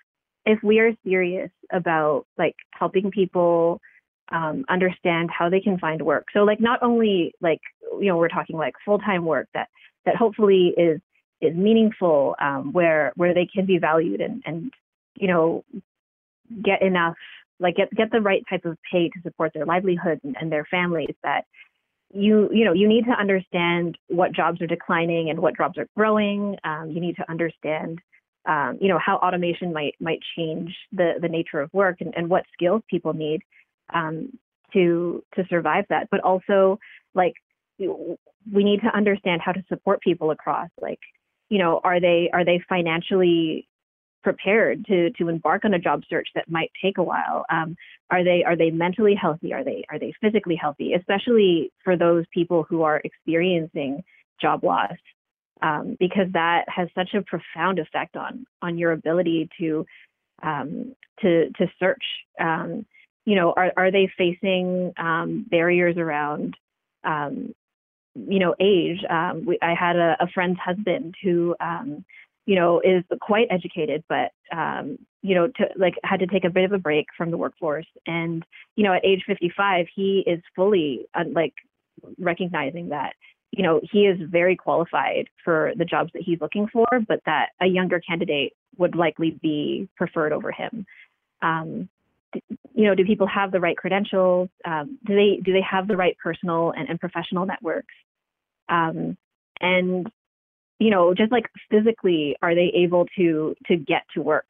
if 0.45 0.63
we 0.63 0.81
are 0.81 0.93
serious 1.05 1.51
about 1.73 2.27
like 2.39 2.57
helping 2.73 3.11
people 3.11 3.81
um, 4.31 4.65
understand 4.69 5.31
how 5.37 5.49
they 5.49 5.61
can 5.61 5.79
find 5.79 6.03
work 6.03 6.27
so 6.33 6.41
like 6.41 6.61
not 6.61 6.83
only 6.83 7.35
like 7.41 7.61
you 8.01 8.07
know 8.07 8.17
we're 8.17 8.29
talking 8.29 8.57
like 8.57 8.75
full-time 8.85 9.25
work 9.25 9.49
that 9.55 9.69
that 10.07 10.17
hopefully 10.17 10.75
is 10.77 11.01
is 11.41 11.55
meaningful 11.55 12.35
um, 12.41 12.73
where 12.73 13.13
where 13.17 13.35
they 13.35 13.47
can 13.47 13.67
be 13.67 13.79
valued 13.79 14.21
and 14.21 14.43
and 14.47 14.73
you 15.17 15.29
know 15.29 15.65
get 16.63 16.83
enough 16.83 17.17
like 17.61 17.77
get 17.77 17.91
get 17.95 18.11
the 18.11 18.21
right 18.21 18.43
type 18.49 18.65
of 18.65 18.77
pay 18.91 19.09
to 19.09 19.21
support 19.23 19.53
their 19.55 19.67
livelihood 19.67 20.21
and, 20.25 20.37
and 20.41 20.51
their 20.51 20.67
families 20.71 21.15
that 21.23 21.45
you 22.13 22.49
you 22.53 22.65
know 22.65 22.73
you 22.73 22.89
need 22.89 23.05
to 23.05 23.13
understand 23.13 23.97
what 24.09 24.33
jobs 24.33 24.61
are 24.61 24.67
declining 24.67 25.31
and 25.31 25.39
what 25.39 25.57
jobs 25.57 25.79
are 25.79 25.89
growing. 25.97 26.57
Um, 26.65 26.91
you 26.91 27.01
need 27.01 27.17
to 27.17 27.31
understand 27.31 28.01
um, 28.47 28.79
you 28.81 28.89
know 28.89 28.99
how 28.99 29.17
automation 29.17 29.73
might 29.73 29.95
might 30.01 30.21
change 30.37 30.75
the 30.93 31.15
the 31.21 31.29
nature 31.29 31.61
of 31.61 31.73
work 31.73 32.01
and, 32.01 32.13
and 32.17 32.29
what 32.29 32.45
skills 32.53 32.83
people 32.89 33.13
need 33.13 33.43
um, 33.95 34.37
to 34.73 35.23
to 35.37 35.45
survive 35.49 35.85
that. 35.91 36.09
But 36.11 36.21
also 36.21 36.79
like 37.15 37.35
we 37.79 38.65
need 38.65 38.81
to 38.81 38.97
understand 38.97 39.41
how 39.43 39.53
to 39.53 39.65
support 39.69 40.01
people 40.01 40.31
across 40.31 40.69
like 40.81 41.01
you 41.49 41.59
know 41.59 41.81
are 41.85 42.01
they 42.01 42.31
are 42.33 42.45
they 42.45 42.61
financially 42.69 43.69
prepared 44.23 44.85
to 44.87 45.11
to 45.13 45.29
embark 45.29 45.65
on 45.65 45.75
a 45.75 45.79
job 45.79 46.03
search 46.09 46.29
that 46.35 46.51
might 46.51 46.71
take 46.83 46.99
a 46.99 47.03
while? 47.03 47.45
Um, 47.51 47.77
are 48.11 48.25
they 48.25 48.45
are 48.45 48.57
they 48.57 48.71
mentally 48.71 49.15
healthy? 49.15 49.53
Are 49.53 49.65
they 49.65 49.85
are 49.91 49.99
they 49.99 50.13
physically 50.21 50.57
healthy? 50.57 50.95
Especially 50.95 51.73
for 51.85 51.97
those 51.97 52.25
people 52.33 52.65
who 52.69 52.83
are 52.83 53.01
experiencing 53.05 54.03
job 54.41 54.65
loss 54.65 54.97
um, 55.63 55.97
because 55.99 56.27
that 56.33 56.65
has 56.69 56.89
such 56.95 57.15
a 57.15 57.23
profound 57.23 57.79
effect 57.79 58.17
on 58.17 58.47
on 58.61 58.79
your 58.79 58.93
ability 58.93 59.49
to 59.59 59.87
um, 60.43 60.95
to 61.21 61.51
to 61.53 61.67
search 61.79 62.05
um, 62.41 62.85
you 63.25 63.37
know 63.37 63.53
are 63.57 63.73
are 63.77 63.91
they 63.91 64.11
facing 64.19 64.93
um, 64.99 65.47
barriers 65.51 65.97
around 65.97 66.57
um, 67.05 67.55
you 68.15 68.39
know 68.39 68.55
age 68.61 68.99
we, 69.47 69.59
I 69.63 69.75
had 69.75 69.97
a, 69.97 70.17
a 70.21 70.27
friend's 70.29 70.59
husband 70.59 71.15
who 71.23 71.55
you 72.47 72.57
know, 72.57 72.81
is 72.81 73.05
quite 73.21 73.47
educated, 73.51 74.03
but 74.09 74.33
um, 74.57 74.99
you 75.23 75.35
know, 75.35 75.47
to 75.47 75.69
like 75.77 75.95
had 76.03 76.21
to 76.21 76.27
take 76.27 76.45
a 76.45 76.51
bit 76.51 76.65
of 76.65 76.73
a 76.73 76.79
break 76.79 77.07
from 77.17 77.31
the 77.31 77.37
workforce. 77.37 77.87
And 78.07 78.45
you 78.77 78.85
know, 78.85 78.93
at 78.93 79.05
age 79.05 79.23
55, 79.27 79.87
he 79.95 80.25
is 80.27 80.41
fully 80.57 81.07
uh, 81.15 81.25
like 81.33 81.55
recognizing 82.19 82.89
that 82.89 83.15
you 83.53 83.63
know 83.63 83.81
he 83.91 84.07
is 84.07 84.19
very 84.29 84.57
qualified 84.57 85.29
for 85.45 85.73
the 85.77 85.85
jobs 85.85 86.11
that 86.15 86.23
he's 86.23 86.41
looking 86.41 86.67
for, 86.69 86.87
but 87.07 87.21
that 87.27 87.51
a 87.61 87.67
younger 87.67 88.01
candidate 88.01 88.55
would 88.79 88.97
likely 88.97 89.39
be 89.43 89.89
preferred 89.97 90.33
over 90.33 90.51
him. 90.51 90.87
Um, 91.43 91.89
you 92.75 92.87
know, 92.87 92.95
do 92.95 93.05
people 93.05 93.27
have 93.27 93.53
the 93.53 93.61
right 93.61 93.77
credentials? 93.77 94.49
Um, 94.65 94.99
do 95.07 95.15
they 95.15 95.41
do 95.45 95.53
they 95.53 95.63
have 95.71 95.87
the 95.87 95.97
right 95.97 96.17
personal 96.23 96.73
and, 96.77 96.89
and 96.89 96.99
professional 96.99 97.47
networks? 97.47 97.95
Um, 98.69 99.19
and 99.61 100.11
you 100.79 100.91
know, 100.91 101.15
just 101.15 101.31
like 101.31 101.47
physically, 101.71 102.37
are 102.43 102.55
they 102.55 102.73
able 102.75 103.07
to 103.17 103.55
to 103.67 103.77
get 103.77 104.03
to 104.15 104.23
work? 104.23 104.49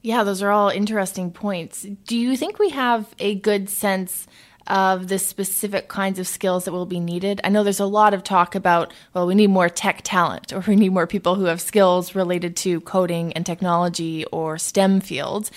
Yeah, 0.00 0.24
those 0.24 0.42
are 0.42 0.50
all 0.50 0.70
interesting 0.70 1.30
points. 1.30 1.82
Do 1.82 2.16
you 2.16 2.36
think 2.36 2.58
we 2.58 2.70
have 2.70 3.14
a 3.18 3.34
good 3.34 3.68
sense 3.68 4.26
of 4.68 5.08
the 5.08 5.18
specific 5.18 5.88
kinds 5.88 6.18
of 6.18 6.26
skills 6.26 6.64
that 6.64 6.72
will 6.72 6.86
be 6.86 7.00
needed? 7.00 7.40
I 7.42 7.48
know 7.48 7.64
there's 7.64 7.80
a 7.80 7.86
lot 7.86 8.14
of 8.14 8.22
talk 8.22 8.54
about, 8.54 8.92
well, 9.14 9.26
we 9.26 9.34
need 9.34 9.50
more 9.50 9.68
tech 9.68 10.00
talent, 10.04 10.52
or 10.52 10.60
we 10.60 10.76
need 10.76 10.92
more 10.92 11.06
people 11.06 11.34
who 11.34 11.44
have 11.44 11.60
skills 11.60 12.14
related 12.14 12.56
to 12.58 12.80
coding 12.82 13.32
and 13.32 13.44
technology 13.44 14.24
or 14.26 14.58
STEM 14.58 15.00
fields. 15.00 15.50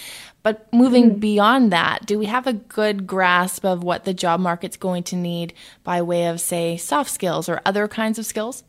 But 0.44 0.72
moving 0.74 1.12
mm-hmm. 1.12 1.20
beyond 1.20 1.72
that, 1.72 2.06
do 2.06 2.18
we 2.18 2.26
have 2.26 2.48
a 2.48 2.54
good 2.54 3.06
grasp 3.06 3.64
of 3.64 3.84
what 3.84 4.06
the 4.06 4.14
job 4.14 4.40
market's 4.40 4.78
going 4.78 5.04
to 5.04 5.16
need 5.16 5.54
by 5.84 6.02
way 6.02 6.26
of, 6.26 6.42
say, 6.42 6.78
soft 6.78 7.12
skills 7.12 7.48
or 7.48 7.62
other 7.66 7.88
kinds 7.88 8.18
of 8.18 8.26
skills? 8.26 8.64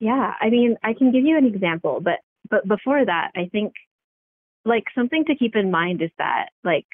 Yeah, 0.00 0.34
I 0.40 0.48
mean, 0.48 0.76
I 0.82 0.94
can 0.94 1.12
give 1.12 1.24
you 1.24 1.36
an 1.36 1.44
example, 1.44 2.00
but 2.00 2.20
but 2.48 2.66
before 2.66 3.04
that, 3.04 3.30
I 3.36 3.48
think 3.50 3.74
like 4.64 4.84
something 4.94 5.24
to 5.26 5.34
keep 5.34 5.56
in 5.56 5.70
mind 5.70 6.02
is 6.02 6.10
that 6.18 6.46
like 6.64 6.86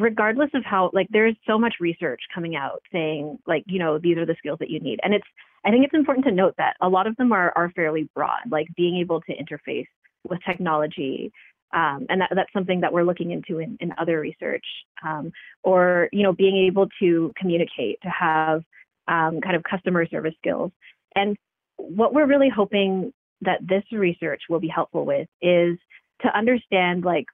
regardless 0.00 0.50
of 0.54 0.64
how 0.64 0.90
like 0.92 1.08
there's 1.10 1.34
so 1.46 1.58
much 1.58 1.74
research 1.80 2.20
coming 2.34 2.54
out 2.56 2.82
saying 2.92 3.38
like 3.46 3.64
you 3.66 3.78
know 3.78 3.98
these 3.98 4.16
are 4.16 4.26
the 4.26 4.36
skills 4.38 4.58
that 4.58 4.70
you 4.70 4.78
need 4.80 5.00
and 5.02 5.14
it's 5.14 5.26
i 5.64 5.70
think 5.70 5.84
it's 5.84 5.94
important 5.94 6.24
to 6.24 6.30
note 6.30 6.54
that 6.58 6.76
a 6.80 6.88
lot 6.88 7.06
of 7.06 7.16
them 7.16 7.32
are 7.32 7.52
are 7.56 7.70
fairly 7.74 8.08
broad 8.14 8.40
like 8.50 8.66
being 8.76 8.96
able 8.96 9.20
to 9.22 9.32
interface 9.32 9.86
with 10.28 10.38
technology 10.46 11.32
um, 11.72 12.06
and 12.10 12.20
that, 12.20 12.30
that's 12.34 12.52
something 12.52 12.80
that 12.80 12.92
we're 12.92 13.04
looking 13.04 13.30
into 13.30 13.58
in, 13.58 13.76
in 13.80 13.92
other 13.98 14.20
research. 14.20 14.64
Um, 15.04 15.32
or 15.62 16.08
you 16.12 16.22
know, 16.22 16.32
being 16.32 16.56
able 16.66 16.88
to 17.00 17.32
communicate, 17.36 18.00
to 18.02 18.08
have 18.08 18.62
um, 19.08 19.40
kind 19.40 19.56
of 19.56 19.62
customer 19.62 20.06
service 20.06 20.34
skills. 20.38 20.70
And 21.14 21.36
what 21.76 22.14
we're 22.14 22.26
really 22.26 22.50
hoping 22.54 23.12
that 23.40 23.60
this 23.66 23.82
research 23.90 24.42
will 24.48 24.60
be 24.60 24.68
helpful 24.68 25.04
with 25.04 25.28
is 25.40 25.78
to 26.22 26.36
understand 26.36 27.04
like 27.04 27.26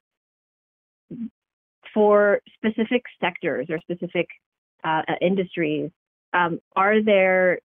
for 1.99 2.41
specific 2.55 3.03
sectors 3.21 3.67
or 3.69 3.81
specific 3.81 4.29
uh, 4.85 5.03
industries, 5.21 5.91
um, 6.33 6.61
are 6.77 7.03
there 7.03 7.59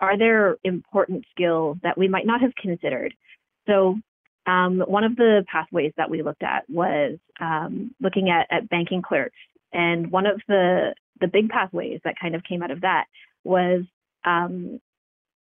are 0.00 0.16
there 0.16 0.56
important 0.64 1.22
skills 1.32 1.76
that 1.82 1.98
we 1.98 2.08
might 2.08 2.24
not 2.24 2.40
have 2.40 2.54
considered? 2.54 3.12
So 3.66 3.98
um, 4.46 4.82
one 4.86 5.04
of 5.04 5.16
the 5.16 5.44
pathways 5.52 5.92
that 5.98 6.08
we 6.08 6.22
looked 6.22 6.42
at 6.42 6.64
was 6.70 7.18
um, 7.38 7.94
looking 8.00 8.30
at, 8.30 8.46
at 8.50 8.70
banking 8.70 9.02
clerks. 9.02 9.36
And 9.70 10.10
one 10.10 10.24
of 10.24 10.40
the, 10.48 10.94
the 11.20 11.28
big 11.28 11.50
pathways 11.50 12.00
that 12.04 12.14
kind 12.18 12.34
of 12.34 12.42
came 12.42 12.62
out 12.62 12.70
of 12.70 12.80
that 12.80 13.04
was 13.44 13.82
um, 14.24 14.80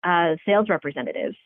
uh, 0.03 0.37
sales 0.47 0.71
representatives. 0.71 1.37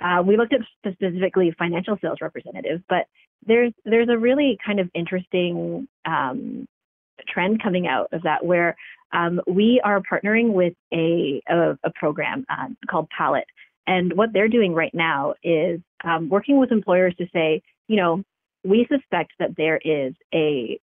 Uh, 0.00 0.22
we 0.22 0.36
looked 0.36 0.52
at 0.52 0.60
specifically 0.78 1.54
financial 1.58 1.96
sales 2.02 2.18
representatives, 2.20 2.82
but 2.88 3.06
there's 3.46 3.72
there's 3.84 4.08
a 4.08 4.18
really 4.18 4.58
kind 4.64 4.80
of 4.80 4.90
interesting 4.94 5.86
um, 6.04 6.66
trend 7.28 7.62
coming 7.62 7.86
out 7.86 8.08
of 8.12 8.22
that 8.22 8.44
where 8.44 8.76
um, 9.12 9.40
we 9.46 9.80
are 9.84 10.00
partnering 10.00 10.52
with 10.52 10.74
a, 10.92 11.40
a, 11.48 11.78
a 11.84 11.90
program 11.94 12.44
uh, 12.48 12.68
called 12.90 13.08
Palette, 13.16 13.46
and 13.86 14.16
what 14.16 14.32
they're 14.32 14.48
doing 14.48 14.74
right 14.74 14.94
now 14.94 15.34
is 15.42 15.80
um, 16.02 16.28
working 16.28 16.58
with 16.58 16.72
employers 16.72 17.14
to 17.18 17.26
say, 17.32 17.62
you 17.86 17.96
know, 17.96 18.22
we 18.64 18.86
suspect 18.90 19.32
that 19.38 19.56
there 19.56 19.78
is 19.84 20.14
a, 20.34 20.80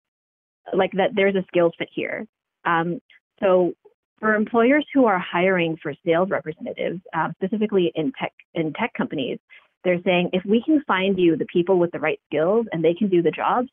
like 0.73 0.93
that 0.93 1.11
there's 1.15 1.37
a 1.37 1.45
skills 1.47 1.73
fit 1.79 1.89
here. 1.95 2.27
Um, 2.65 3.01
so 3.41 3.75
for 4.19 4.35
employers 4.35 4.87
who 4.95 5.05
are 5.07 5.19
hiring 5.19 5.77
for 5.83 5.93
sales 6.05 6.31
representatives, 6.31 7.01
uh, 7.15 7.29
specifically 7.37 7.93
in 7.95 8.13
tech 8.19 8.33
in 8.55 8.73
tech 8.73 8.93
companies, 8.95 9.39
they're 9.85 10.03
saying 10.03 10.31
if 10.33 10.45
we 10.45 10.63
can 10.65 10.83
find 10.87 11.19
you 11.19 11.37
the 11.37 11.47
people 11.47 11.79
with 11.79 11.93
the 11.93 12.01
right 12.01 12.21
skills 12.27 12.67
and 12.73 12.83
they 12.83 12.95
can 12.95 13.09
do 13.09 13.23
the 13.23 13.31
jobs, 13.31 13.69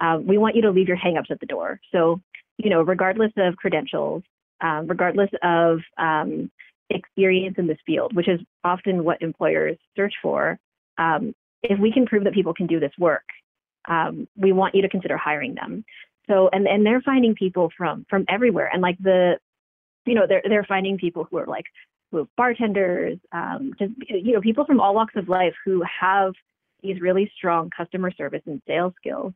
uh, 0.00 0.18
we 0.20 0.38
want 0.38 0.56
you 0.56 0.62
to 0.62 0.70
leave 0.70 0.88
your 0.88 0.96
hangups 0.96 1.30
at 1.30 1.40
the 1.40 1.46
door. 1.46 1.80
So, 1.92 2.20
you 2.58 2.70
know, 2.70 2.82
regardless 2.82 3.32
of 3.36 3.56
credentials, 3.56 4.22
um, 4.60 4.86
regardless 4.86 5.30
of 5.42 5.80
um, 5.96 6.50
experience 6.90 7.56
in 7.58 7.66
this 7.66 7.78
field, 7.86 8.14
which 8.14 8.28
is 8.28 8.40
often 8.62 9.04
what 9.04 9.22
employers 9.22 9.76
search 9.96 10.14
for, 10.22 10.58
um, 10.98 11.34
if 11.62 11.78
we 11.78 11.92
can 11.92 12.06
prove 12.06 12.24
that 12.24 12.34
people 12.34 12.54
can 12.54 12.66
do 12.66 12.78
this 12.80 12.92
work, 12.98 13.24
um, 13.88 14.28
we 14.36 14.52
want 14.52 14.74
you 14.74 14.82
to 14.82 14.88
consider 14.88 15.16
hiring 15.16 15.54
them. 15.54 15.84
So, 16.28 16.48
and 16.52 16.66
and 16.66 16.84
they're 16.84 17.02
finding 17.02 17.34
people 17.34 17.70
from 17.76 18.06
from 18.08 18.24
everywhere, 18.28 18.70
and 18.72 18.80
like 18.80 18.96
the, 18.98 19.38
you 20.06 20.14
know, 20.14 20.26
they're 20.28 20.42
they're 20.46 20.64
finding 20.64 20.98
people 20.98 21.26
who 21.30 21.38
are 21.38 21.46
like 21.46 21.66
who 22.10 22.20
are 22.20 22.26
bartenders, 22.36 23.18
um, 23.32 23.72
just 23.78 23.92
you 24.08 24.32
know, 24.32 24.40
people 24.40 24.64
from 24.64 24.80
all 24.80 24.94
walks 24.94 25.14
of 25.16 25.28
life 25.28 25.54
who 25.64 25.82
have 26.00 26.32
these 26.82 27.00
really 27.00 27.30
strong 27.36 27.70
customer 27.76 28.10
service 28.10 28.42
and 28.46 28.60
sales 28.66 28.92
skills 28.96 29.32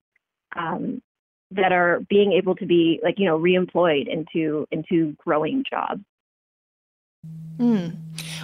um, 0.56 1.02
that 1.50 1.72
are 1.72 2.00
being 2.10 2.32
able 2.32 2.54
to 2.56 2.66
be 2.66 3.00
like 3.02 3.18
you 3.18 3.26
know 3.26 3.38
reemployed 3.38 4.06
into 4.08 4.66
into 4.70 5.14
growing 5.25 5.64
jobs. 5.68 6.02
Mm. 7.58 7.97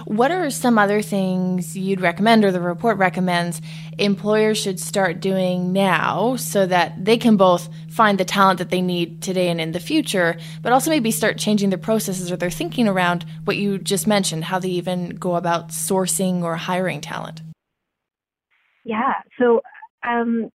What 0.05 0.31
are 0.31 0.49
some 0.49 0.77
other 0.77 1.01
things 1.01 1.75
you'd 1.75 2.01
recommend 2.01 2.43
or 2.43 2.51
the 2.51 2.59
report 2.59 2.97
recommends 2.97 3.61
employers 3.97 4.57
should 4.57 4.79
start 4.79 5.21
doing 5.21 5.71
now 5.71 6.35
so 6.35 6.65
that 6.65 7.03
they 7.03 7.17
can 7.17 7.37
both 7.37 7.69
find 7.89 8.17
the 8.17 8.25
talent 8.25 8.59
that 8.59 8.69
they 8.69 8.81
need 8.81 9.21
today 9.21 9.47
and 9.47 9.61
in 9.61 9.71
the 9.71 9.79
future, 9.79 10.37
but 10.61 10.73
also 10.73 10.89
maybe 10.89 11.11
start 11.11 11.37
changing 11.37 11.69
their 11.69 11.79
processes 11.79 12.29
or 12.31 12.35
their 12.35 12.49
thinking 12.49 12.87
around 12.87 13.25
what 13.45 13.55
you 13.55 13.77
just 13.77 14.05
mentioned, 14.05 14.45
how 14.45 14.59
they 14.59 14.69
even 14.69 15.09
go 15.09 15.35
about 15.35 15.69
sourcing 15.69 16.43
or 16.43 16.57
hiring 16.57 16.99
talent? 16.99 17.41
Yeah. 18.83 19.13
So 19.39 19.61
um, 20.05 20.49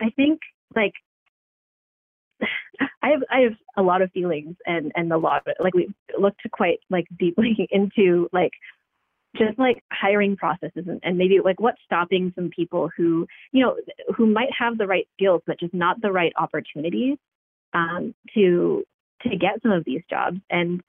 I 0.00 0.10
think 0.10 0.40
like 0.74 0.92
I 3.02 3.10
have 3.10 3.22
I 3.30 3.40
have 3.40 3.54
a 3.76 3.82
lot 3.82 4.02
of 4.02 4.10
feelings 4.12 4.56
and 4.66 4.92
and 4.94 5.12
a 5.12 5.18
lot 5.18 5.46
of 5.46 5.54
like 5.60 5.74
we 5.74 5.92
looked 6.18 6.42
quite 6.52 6.80
like 6.90 7.06
deeply 7.18 7.68
into 7.70 8.28
like 8.32 8.52
just 9.36 9.58
like 9.58 9.82
hiring 9.92 10.36
processes 10.36 10.84
and, 10.86 11.00
and 11.02 11.18
maybe 11.18 11.38
like 11.44 11.60
what's 11.60 11.80
stopping 11.84 12.32
some 12.34 12.50
people 12.54 12.90
who 12.96 13.26
you 13.52 13.62
know 13.62 13.76
who 14.16 14.26
might 14.26 14.48
have 14.58 14.78
the 14.78 14.86
right 14.86 15.06
skills 15.14 15.42
but 15.46 15.60
just 15.60 15.74
not 15.74 16.00
the 16.00 16.10
right 16.10 16.32
opportunities 16.36 17.18
um, 17.74 18.14
to 18.34 18.84
to 19.22 19.36
get 19.36 19.60
some 19.62 19.72
of 19.72 19.84
these 19.84 20.02
jobs. 20.08 20.38
And 20.50 20.80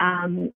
um, 0.00 0.52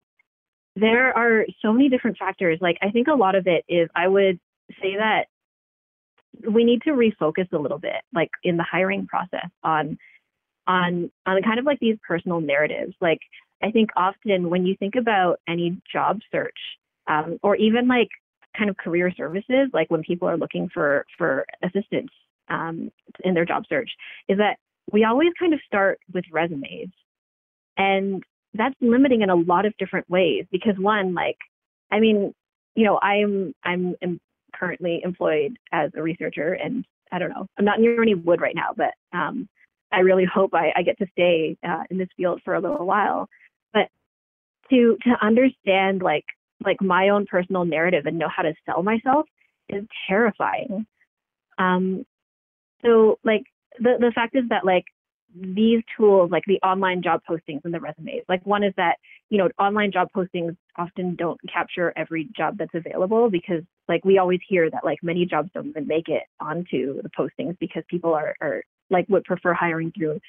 there 0.76 1.16
are 1.16 1.46
so 1.62 1.72
many 1.72 1.88
different 1.88 2.18
factors. 2.18 2.58
Like 2.60 2.78
i 2.82 2.90
think 2.90 3.08
a 3.08 3.14
lot 3.14 3.34
of 3.34 3.46
it 3.46 3.64
is 3.68 3.88
i 3.94 4.08
would 4.08 4.38
say 4.80 4.96
that 4.96 5.26
we 6.50 6.64
need 6.64 6.82
to 6.82 6.90
refocus 6.90 7.52
a 7.52 7.58
little 7.58 7.78
bit 7.78 8.02
like 8.12 8.30
in 8.42 8.56
the 8.56 8.64
hiring 8.64 9.06
process 9.06 9.48
on 9.62 9.96
on 10.66 11.10
on 11.26 11.42
kind 11.42 11.58
of 11.58 11.64
like 11.64 11.80
these 11.80 11.96
personal 12.06 12.40
narratives. 12.40 12.94
Like 13.00 13.20
I 13.62 13.70
think 13.70 13.90
often 13.96 14.50
when 14.50 14.66
you 14.66 14.76
think 14.76 14.94
about 14.94 15.40
any 15.48 15.80
job 15.92 16.20
search, 16.30 16.58
um, 17.08 17.38
or 17.42 17.56
even 17.56 17.88
like 17.88 18.08
kind 18.56 18.70
of 18.70 18.76
career 18.76 19.12
services, 19.16 19.68
like 19.72 19.90
when 19.90 20.02
people 20.02 20.28
are 20.28 20.36
looking 20.36 20.68
for 20.72 21.04
for 21.18 21.46
assistance 21.62 22.10
um, 22.48 22.90
in 23.24 23.34
their 23.34 23.44
job 23.44 23.64
search, 23.68 23.90
is 24.28 24.38
that 24.38 24.58
we 24.92 25.04
always 25.04 25.32
kind 25.38 25.54
of 25.54 25.60
start 25.66 25.98
with 26.12 26.24
resumes, 26.30 26.92
and 27.76 28.22
that's 28.54 28.74
limiting 28.80 29.22
in 29.22 29.30
a 29.30 29.34
lot 29.34 29.66
of 29.66 29.76
different 29.78 30.08
ways. 30.08 30.44
Because 30.52 30.74
one, 30.78 31.14
like, 31.14 31.38
I 31.90 32.00
mean, 32.00 32.34
you 32.74 32.84
know, 32.84 32.98
I'm 33.02 33.54
I'm, 33.64 33.96
currently 34.54 35.00
employed 35.02 35.56
as 35.72 35.90
a 35.96 36.02
researcher, 36.02 36.52
and 36.52 36.84
I 37.10 37.18
don't 37.18 37.30
know, 37.30 37.46
I'm 37.58 37.64
not 37.64 37.80
near 37.80 38.00
any 38.00 38.14
wood 38.14 38.40
right 38.40 38.54
now, 38.54 38.70
but 38.76 38.94
um, 39.12 39.48
I 39.92 40.00
really 40.00 40.24
hope 40.24 40.54
I, 40.54 40.72
I 40.74 40.82
get 40.82 40.98
to 40.98 41.06
stay 41.12 41.56
uh, 41.66 41.84
in 41.90 41.98
this 41.98 42.08
field 42.16 42.40
for 42.44 42.54
a 42.54 42.60
little 42.60 42.86
while. 42.86 43.28
But 43.72 43.88
to 44.70 44.96
to 45.02 45.10
understand 45.24 46.02
like 46.02 46.24
like 46.64 46.80
my 46.80 47.10
own 47.10 47.26
personal 47.26 47.64
narrative 47.64 48.06
and 48.06 48.18
know 48.18 48.28
how 48.34 48.42
to 48.42 48.54
sell 48.66 48.82
myself 48.82 49.26
is 49.68 49.84
terrifying. 50.08 50.86
Um, 51.58 52.04
so 52.82 53.18
like 53.24 53.44
the 53.78 53.96
the 53.98 54.12
fact 54.14 54.36
is 54.36 54.44
that 54.50 54.64
like 54.64 54.84
these 55.34 55.82
tools 55.96 56.30
like 56.30 56.44
the 56.46 56.60
online 56.62 57.02
job 57.02 57.20
postings 57.28 57.60
and 57.64 57.74
the 57.74 57.80
resumes 57.80 58.22
like 58.28 58.44
one 58.46 58.62
is 58.62 58.72
that 58.76 58.98
you 59.30 59.38
know 59.38 59.48
online 59.58 59.90
job 59.90 60.06
postings 60.16 60.56
often 60.76 61.16
don't 61.16 61.40
capture 61.52 61.92
every 61.96 62.28
job 62.36 62.56
that's 62.56 62.74
available 62.74 63.28
because 63.28 63.62
like 63.88 64.04
we 64.04 64.18
always 64.18 64.38
hear 64.48 64.70
that 64.70 64.84
like 64.84 64.98
many 65.02 65.26
jobs 65.26 65.50
don't 65.52 65.66
even 65.66 65.88
make 65.88 66.08
it 66.08 66.22
onto 66.38 67.02
the 67.02 67.10
postings 67.18 67.58
because 67.58 67.82
people 67.88 68.14
are, 68.14 68.36
are 68.40 68.62
like 68.90 69.06
would 69.08 69.24
prefer 69.24 69.52
hiring 69.52 69.92
through 69.92 70.20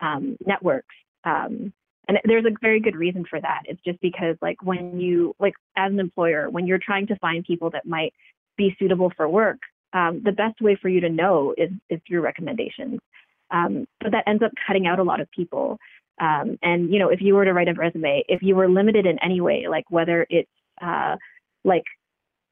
um, 0.00 0.36
networks. 0.46 0.94
Um, 1.24 1.72
and 2.08 2.18
there's 2.24 2.44
a 2.44 2.56
very 2.60 2.80
good 2.80 2.96
reason 2.96 3.24
for 3.28 3.40
that. 3.40 3.62
It's 3.66 3.80
just 3.84 4.00
because 4.00 4.36
like 4.42 4.62
when 4.62 5.00
you 5.00 5.34
like 5.38 5.54
as 5.76 5.92
an 5.92 6.00
employer 6.00 6.50
when 6.50 6.66
you're 6.66 6.78
trying 6.78 7.06
to 7.08 7.16
find 7.16 7.44
people 7.44 7.70
that 7.70 7.86
might 7.86 8.12
be 8.56 8.74
suitable 8.78 9.12
for 9.16 9.28
work 9.28 9.58
um, 9.92 10.22
the 10.24 10.32
best 10.32 10.60
way 10.60 10.78
for 10.80 10.88
you 10.88 11.00
to 11.00 11.08
know 11.08 11.54
is 11.56 11.70
is 11.88 12.00
through 12.06 12.20
recommendations. 12.20 13.00
Um, 13.50 13.86
but 14.00 14.12
that 14.12 14.28
ends 14.28 14.42
up 14.42 14.52
cutting 14.66 14.86
out 14.86 15.00
a 15.00 15.02
lot 15.02 15.20
of 15.20 15.30
people. 15.30 15.78
Um, 16.20 16.58
and 16.62 16.92
you 16.92 16.98
know, 16.98 17.08
if 17.08 17.20
you 17.20 17.34
were 17.34 17.44
to 17.44 17.52
write 17.52 17.68
a 17.68 17.74
resume, 17.74 18.24
if 18.28 18.42
you 18.42 18.54
were 18.54 18.68
limited 18.68 19.06
in 19.06 19.18
any 19.22 19.40
way, 19.40 19.66
like 19.68 19.84
whether 19.90 20.26
it's 20.30 20.50
uh, 20.80 21.16
like 21.64 21.84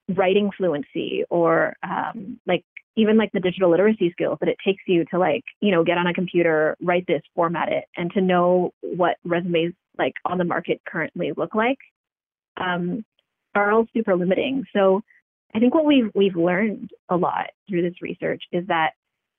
writing 0.08 0.50
fluency 0.56 1.24
or 1.30 1.76
um, 1.82 2.40
like 2.46 2.64
even 2.98 3.16
like 3.16 3.30
the 3.32 3.40
digital 3.40 3.70
literacy 3.70 4.10
skills 4.10 4.38
that 4.40 4.48
it 4.48 4.56
takes 4.64 4.82
you 4.86 5.04
to 5.06 5.18
like 5.18 5.44
you 5.60 5.70
know 5.70 5.84
get 5.84 5.98
on 5.98 6.06
a 6.06 6.12
computer, 6.12 6.76
write 6.82 7.06
this, 7.06 7.22
format 7.34 7.70
it, 7.70 7.84
and 7.96 8.10
to 8.12 8.20
know 8.20 8.72
what 8.82 9.16
resumes 9.24 9.72
like 9.96 10.14
on 10.24 10.38
the 10.38 10.44
market 10.44 10.80
currently 10.86 11.32
look 11.36 11.54
like, 11.54 11.78
um, 12.56 13.04
are 13.54 13.70
all 13.70 13.86
super 13.94 14.16
limiting. 14.16 14.64
So 14.74 15.00
I 15.54 15.60
think 15.60 15.74
what 15.74 15.86
we've 15.86 16.10
we've 16.14 16.36
learned 16.36 16.90
a 17.08 17.16
lot 17.16 17.50
through 17.68 17.82
this 17.82 18.02
research 18.02 18.42
is 18.52 18.66
that 18.66 18.90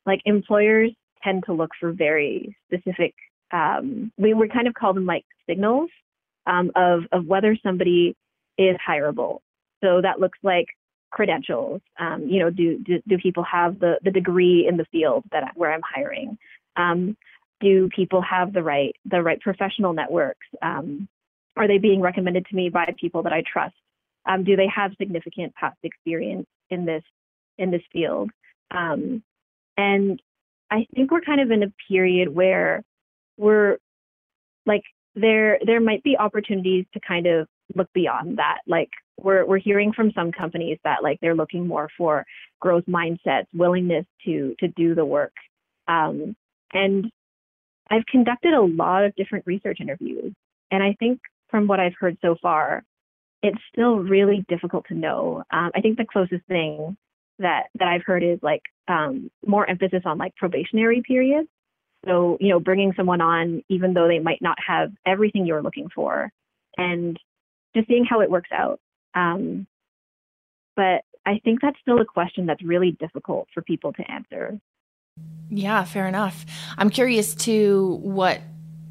like 0.06 0.22
employers 0.26 0.92
tend 1.24 1.44
to 1.46 1.54
look 1.54 1.72
for 1.80 1.92
very 1.92 2.56
specific. 2.68 3.14
Um, 3.52 4.12
we 4.18 4.34
would 4.34 4.54
kind 4.54 4.68
of 4.68 4.74
call 4.74 4.94
them 4.94 5.06
like 5.06 5.26
signals 5.48 5.90
um, 6.48 6.72
of 6.76 7.02
of 7.12 7.26
whether 7.26 7.58
somebody 7.62 8.16
is 8.58 8.78
hireable. 8.88 9.40
So 9.84 10.02
that 10.02 10.20
looks 10.20 10.40
like 10.44 10.68
credentials. 11.12 11.82
Um, 12.00 12.28
you 12.28 12.40
know, 12.40 12.50
do, 12.50 12.78
do, 12.80 13.02
do 13.08 13.18
people 13.18 13.44
have 13.44 13.80
the 13.80 14.00
the 14.04 14.12
degree 14.12 14.68
in 14.68 14.78
the 14.78 14.86
field 14.92 15.24
that 15.32 15.52
where 15.56 15.74
I'm 15.74 15.82
hiring? 15.84 16.38
Um, 16.76 17.18
do 17.62 17.90
people 17.96 18.22
have 18.22 18.54
the 18.54 18.64
right 18.64 18.96
the 19.06 19.22
right 19.22 19.40
professional 19.40 19.94
networks? 19.94 20.48
Um, 20.62 21.08
are 21.56 21.68
they 21.68 21.78
being 21.78 22.02
recommended 22.02 22.46
to 22.46 22.56
me 22.56 22.70
by 22.70 22.94
people 23.00 23.24
that 23.24 23.34
I 23.34 23.44
trust? 23.52 23.76
Um, 24.26 24.44
do 24.44 24.56
they 24.56 24.68
have 24.74 24.92
significant 24.98 25.54
past 25.56 25.78
experience 25.84 26.48
in 26.70 26.86
this 26.86 27.04
in 27.58 27.72
this 27.72 27.82
field? 27.92 28.30
Um, 28.72 29.24
and 29.78 30.22
I 30.72 30.86
think 30.94 31.12
we're 31.12 31.22
kind 31.22 31.42
of 31.42 31.52
in 31.52 31.64
a 31.64 31.74
period 31.88 32.34
where 32.34 32.84
we're 33.38 33.78
like 34.66 34.84
there 35.16 35.60
there 35.66 35.82
might 35.82 36.04
be 36.04 36.18
opportunities 36.18 36.86
to 36.94 37.00
kind 37.00 37.28
of 37.28 37.48
look 37.76 37.92
beyond 37.94 38.38
that. 38.38 38.60
Like 38.68 38.90
we're 39.24 39.46
we're 39.46 39.60
hearing 39.60 39.94
from 39.94 40.12
some 40.14 40.32
companies 40.32 40.80
that 40.84 41.04
like 41.04 41.20
they're 41.22 41.36
looking 41.36 41.68
more 41.68 41.90
for 41.98 42.26
growth 42.60 42.86
mindsets, 42.88 43.48
willingness 43.54 44.06
to 44.26 44.56
to 44.60 44.68
do 44.70 44.96
the 44.96 45.06
work. 45.06 45.34
Um, 45.88 46.36
and 46.74 47.12
I've 47.90 48.06
conducted 48.06 48.54
a 48.54 48.62
lot 48.62 49.04
of 49.06 49.16
different 49.16 49.48
research 49.48 49.80
interviews, 49.82 50.34
and 50.72 50.84
I 50.84 50.96
think 51.00 51.20
from 51.50 51.68
what 51.68 51.80
I've 51.80 51.96
heard 52.00 52.18
so 52.22 52.36
far, 52.42 52.84
it's 53.42 53.58
still 53.72 53.98
really 53.98 54.46
difficult 54.48 54.86
to 54.90 54.96
know. 54.96 55.44
Um, 55.52 55.72
I 55.76 55.82
think 55.82 55.98
the 55.98 56.06
closest 56.06 56.46
thing 56.48 56.98
that 57.40 57.64
that 57.76 57.88
I've 57.88 58.04
heard 58.06 58.24
is 58.24 58.40
like 58.42 58.62
um, 58.88 59.32
more 59.46 59.70
emphasis 59.70 60.02
on 60.06 60.18
like 60.18 60.36
probationary 60.36 61.02
periods. 61.06 61.48
So 62.06 62.38
you 62.40 62.50
know, 62.50 62.60
bringing 62.60 62.94
someone 62.96 63.22
on 63.22 63.64
even 63.70 63.94
though 63.94 64.08
they 64.08 64.20
might 64.20 64.42
not 64.42 64.58
have 64.66 64.92
everything 65.06 65.46
you're 65.46 65.64
looking 65.64 65.90
for, 65.94 66.32
and 66.78 67.18
just 67.76 67.88
seeing 67.88 68.06
how 68.06 68.22
it 68.22 68.32
works 68.32 68.50
out. 68.54 68.80
Um, 69.14 69.68
but 70.76 71.04
I 71.26 71.40
think 71.44 71.62
that's 71.62 71.80
still 71.82 72.00
a 72.00 72.06
question 72.06 72.46
that's 72.46 72.64
really 72.64 72.92
difficult 72.92 73.48
for 73.54 73.62
people 73.62 73.94
to 73.94 74.12
answer. 74.12 74.60
Yeah, 75.50 75.84
fair 75.84 76.08
enough. 76.08 76.46
I'm 76.78 76.90
curious 76.90 77.36
to 77.36 78.00
what 78.02 78.42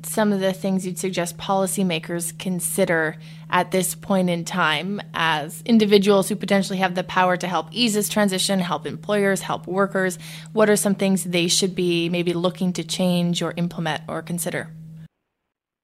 some 0.02 0.32
of 0.32 0.40
the 0.40 0.52
things 0.52 0.86
you'd 0.86 0.98
suggest 0.98 1.36
policymakers 1.36 2.38
consider 2.38 3.16
at 3.50 3.70
this 3.70 3.94
point 3.94 4.30
in 4.30 4.44
time 4.44 5.00
as 5.14 5.62
individuals 5.62 6.28
who 6.28 6.36
potentially 6.36 6.78
have 6.78 6.94
the 6.94 7.04
power 7.04 7.36
to 7.36 7.46
help 7.46 7.68
ease 7.72 7.94
this 7.94 8.08
transition, 8.08 8.60
help 8.60 8.86
employers, 8.86 9.42
help 9.42 9.66
workers? 9.66 10.18
What 10.52 10.70
are 10.70 10.76
some 10.76 10.94
things 10.94 11.24
they 11.24 11.48
should 11.48 11.74
be 11.74 12.08
maybe 12.08 12.32
looking 12.32 12.72
to 12.74 12.84
change 12.84 13.42
or 13.42 13.54
implement 13.56 14.02
or 14.08 14.22
consider? 14.22 14.70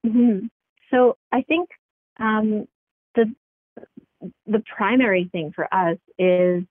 Mm-hmm. 0.07 0.47
So 0.91 1.17
I 1.33 1.43
think 1.43 1.71
um, 2.21 2.69
the 3.15 3.35
the 4.47 4.63
primary 4.77 5.29
thing 5.33 5.53
for 5.55 5.73
us 5.73 5.99
is 6.19 6.65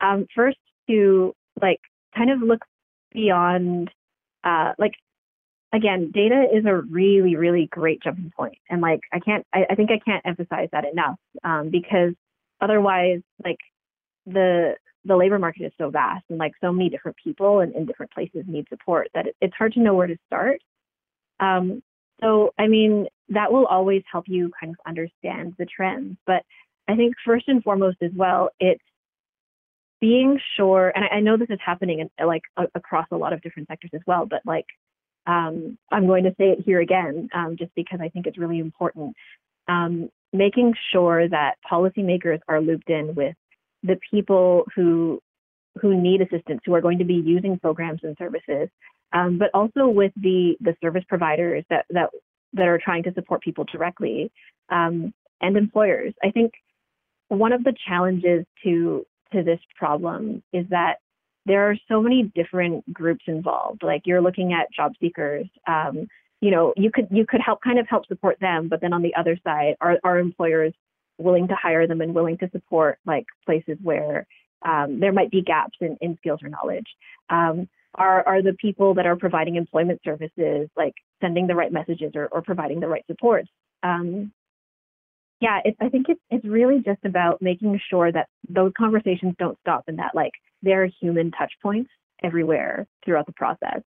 um, 0.00 0.26
first 0.34 0.58
to 0.88 1.34
like 1.60 1.80
kind 2.16 2.30
of 2.30 2.40
look 2.40 2.64
beyond 3.12 3.90
uh, 4.44 4.72
like 4.78 4.94
again, 5.72 6.10
data 6.12 6.46
is 6.52 6.64
a 6.66 6.74
really, 6.74 7.36
really 7.36 7.66
great 7.66 8.02
jumping 8.02 8.32
point. 8.36 8.58
And 8.68 8.80
like, 8.80 9.00
I 9.12 9.20
can't, 9.20 9.46
I, 9.52 9.66
I 9.70 9.74
think 9.74 9.90
I 9.90 10.00
can't 10.04 10.24
emphasize 10.26 10.68
that 10.72 10.84
enough 10.84 11.16
um, 11.44 11.70
because 11.70 12.12
otherwise, 12.60 13.20
like, 13.44 13.58
the 14.26 14.74
the 15.06 15.16
labor 15.16 15.38
market 15.38 15.64
is 15.64 15.72
so 15.78 15.88
vast 15.88 16.22
and 16.28 16.38
like 16.38 16.52
so 16.60 16.70
many 16.70 16.90
different 16.90 17.16
people 17.24 17.60
and 17.60 17.74
in 17.74 17.86
different 17.86 18.12
places 18.12 18.44
need 18.46 18.66
support 18.68 19.08
that 19.14 19.26
it, 19.26 19.36
it's 19.40 19.54
hard 19.56 19.72
to 19.72 19.80
know 19.80 19.94
where 19.94 20.06
to 20.06 20.18
start. 20.26 20.60
Um, 21.40 21.82
so, 22.20 22.52
I 22.58 22.66
mean, 22.66 23.06
that 23.30 23.50
will 23.50 23.64
always 23.64 24.02
help 24.12 24.26
you 24.28 24.50
kind 24.60 24.74
of 24.74 24.76
understand 24.86 25.54
the 25.58 25.64
trends. 25.64 26.18
But 26.26 26.42
I 26.88 26.96
think 26.96 27.14
first 27.24 27.48
and 27.48 27.62
foremost 27.62 27.98
as 28.02 28.10
well, 28.14 28.50
it's 28.58 28.82
being 30.00 30.40
sure, 30.56 30.92
and 30.94 31.04
I, 31.04 31.16
I 31.16 31.20
know 31.20 31.36
this 31.36 31.50
is 31.50 31.58
happening 31.64 32.00
in, 32.00 32.26
like 32.26 32.42
a, 32.56 32.64
across 32.74 33.06
a 33.10 33.16
lot 33.16 33.32
of 33.32 33.42
different 33.42 33.68
sectors 33.68 33.90
as 33.94 34.00
well, 34.06 34.26
but 34.26 34.40
like 34.44 34.66
um, 35.26 35.78
I'm 35.92 36.06
going 36.06 36.24
to 36.24 36.34
say 36.38 36.50
it 36.50 36.64
here 36.64 36.80
again, 36.80 37.28
um, 37.34 37.56
just 37.58 37.72
because 37.74 38.00
I 38.02 38.08
think 38.08 38.26
it's 38.26 38.38
really 38.38 38.58
important. 38.58 39.14
Um, 39.68 40.10
making 40.32 40.74
sure 40.92 41.28
that 41.28 41.56
policymakers 41.70 42.40
are 42.48 42.60
looped 42.60 42.88
in 42.88 43.14
with 43.14 43.34
the 43.82 43.98
people 44.10 44.64
who 44.74 45.20
who 45.80 46.00
need 46.00 46.20
assistance, 46.20 46.60
who 46.64 46.74
are 46.74 46.80
going 46.80 46.98
to 46.98 47.04
be 47.04 47.14
using 47.14 47.58
programs 47.58 48.00
and 48.02 48.16
services, 48.18 48.68
um, 49.12 49.38
but 49.38 49.50
also 49.54 49.88
with 49.88 50.12
the 50.16 50.56
the 50.60 50.74
service 50.82 51.04
providers 51.08 51.64
that 51.70 51.84
that 51.90 52.10
that 52.54 52.66
are 52.66 52.80
trying 52.82 53.02
to 53.04 53.12
support 53.14 53.42
people 53.42 53.64
directly 53.70 54.32
um, 54.70 55.14
and 55.40 55.56
employers. 55.56 56.14
I 56.22 56.30
think 56.30 56.52
one 57.30 57.52
of 57.52 57.64
the 57.64 57.74
challenges 57.88 58.44
to 58.64 59.06
to 59.32 59.42
this 59.42 59.60
problem 59.78 60.42
is 60.52 60.66
that 60.70 60.96
there 61.46 61.70
are 61.70 61.76
so 61.88 62.02
many 62.02 62.30
different 62.34 62.92
groups 62.92 63.22
involved. 63.26 63.82
Like 63.82 64.02
you're 64.04 64.20
looking 64.20 64.52
at 64.52 64.72
job 64.72 64.92
seekers. 65.00 65.46
Um, 65.66 66.08
you 66.40 66.50
know, 66.50 66.74
you 66.76 66.90
could 66.92 67.06
you 67.10 67.24
could 67.26 67.40
help 67.40 67.60
kind 67.62 67.78
of 67.78 67.86
help 67.88 68.06
support 68.06 68.38
them, 68.40 68.68
but 68.68 68.80
then 68.80 68.92
on 68.92 69.02
the 69.02 69.14
other 69.14 69.38
side, 69.44 69.76
are 69.80 69.98
are 70.02 70.18
employers 70.18 70.74
willing 71.18 71.48
to 71.48 71.54
hire 71.54 71.86
them 71.86 72.00
and 72.00 72.14
willing 72.14 72.38
to 72.38 72.50
support 72.50 72.98
like 73.06 73.26
places 73.46 73.78
where 73.82 74.26
um, 74.66 75.00
there 75.00 75.12
might 75.12 75.30
be 75.30 75.42
gaps 75.42 75.76
in, 75.80 75.96
in 76.00 76.16
skills 76.16 76.40
or 76.42 76.48
knowledge? 76.48 76.86
Um, 77.28 77.68
are 77.94 78.26
are 78.26 78.42
the 78.42 78.54
people 78.54 78.94
that 78.94 79.06
are 79.06 79.16
providing 79.16 79.56
employment 79.56 80.00
services 80.04 80.68
like 80.76 80.94
sending 81.20 81.46
the 81.46 81.54
right 81.54 81.72
messages 81.72 82.12
or, 82.14 82.26
or 82.28 82.42
providing 82.42 82.80
the 82.80 82.88
right 82.88 83.04
supports? 83.06 83.48
Um, 83.82 84.32
yeah, 85.40 85.60
it, 85.64 85.76
I 85.80 85.88
think 85.88 86.06
it's 86.08 86.20
it's 86.30 86.44
really 86.44 86.82
just 86.84 87.04
about 87.04 87.40
making 87.40 87.80
sure 87.88 88.12
that 88.12 88.28
those 88.48 88.72
conversations 88.76 89.34
don't 89.38 89.58
stop 89.60 89.84
and 89.88 89.98
that 89.98 90.14
like 90.14 90.32
there 90.62 90.84
are 90.84 90.88
human 91.00 91.30
touch 91.30 91.52
points 91.62 91.90
everywhere 92.22 92.86
throughout 93.04 93.26
the 93.26 93.32
process. 93.32 93.80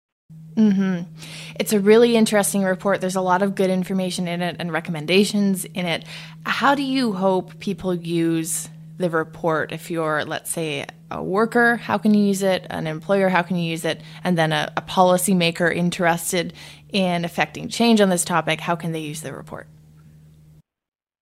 Mm-hmm. 0.55 1.11
It's 1.59 1.73
a 1.73 1.79
really 1.79 2.15
interesting 2.15 2.63
report. 2.63 3.01
There's 3.01 3.17
a 3.17 3.21
lot 3.21 3.41
of 3.41 3.55
good 3.55 3.69
information 3.69 4.27
in 4.27 4.41
it 4.41 4.55
and 4.59 4.71
recommendations 4.71 5.65
in 5.65 5.85
it. 5.85 6.05
How 6.45 6.73
do 6.73 6.83
you 6.83 7.13
hope 7.13 7.59
people 7.59 7.93
use 7.93 8.69
the 8.97 9.09
report 9.09 9.73
if 9.73 9.91
you're, 9.91 10.23
let's 10.23 10.51
say, 10.51 10.85
a 11.09 11.21
worker, 11.21 11.75
how 11.75 11.97
can 11.97 12.13
you 12.13 12.23
use 12.23 12.41
it? 12.41 12.65
An 12.69 12.87
employer, 12.87 13.27
how 13.27 13.41
can 13.41 13.57
you 13.57 13.69
use 13.69 13.83
it? 13.83 14.01
And 14.23 14.37
then 14.37 14.53
a, 14.53 14.71
a 14.77 14.81
policymaker 14.81 15.73
interested 15.75 16.53
in 16.93 17.25
affecting 17.25 17.67
change 17.67 17.99
on 17.99 18.09
this 18.09 18.23
topic, 18.23 18.61
how 18.61 18.75
can 18.75 18.93
they 18.93 19.01
use 19.01 19.21
the 19.21 19.33
report? 19.33 19.67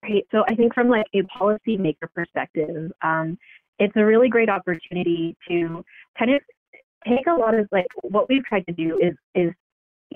Great. 0.09 0.25
So 0.31 0.43
I 0.47 0.55
think 0.55 0.73
from 0.73 0.89
like 0.89 1.05
a 1.13 1.21
policymaker 1.39 2.11
perspective, 2.15 2.91
um, 3.01 3.37
it's 3.77 3.95
a 3.95 4.03
really 4.03 4.27
great 4.27 4.49
opportunity 4.49 5.35
to 5.47 5.83
kind 6.17 6.31
of 6.31 6.41
take 7.07 7.27
a 7.27 7.39
lot 7.39 7.53
of 7.53 7.67
like 7.71 7.85
what 8.01 8.27
we've 8.27 8.43
tried 8.43 8.65
to 8.67 8.73
do 8.73 8.97
is 8.97 9.13
is 9.35 9.53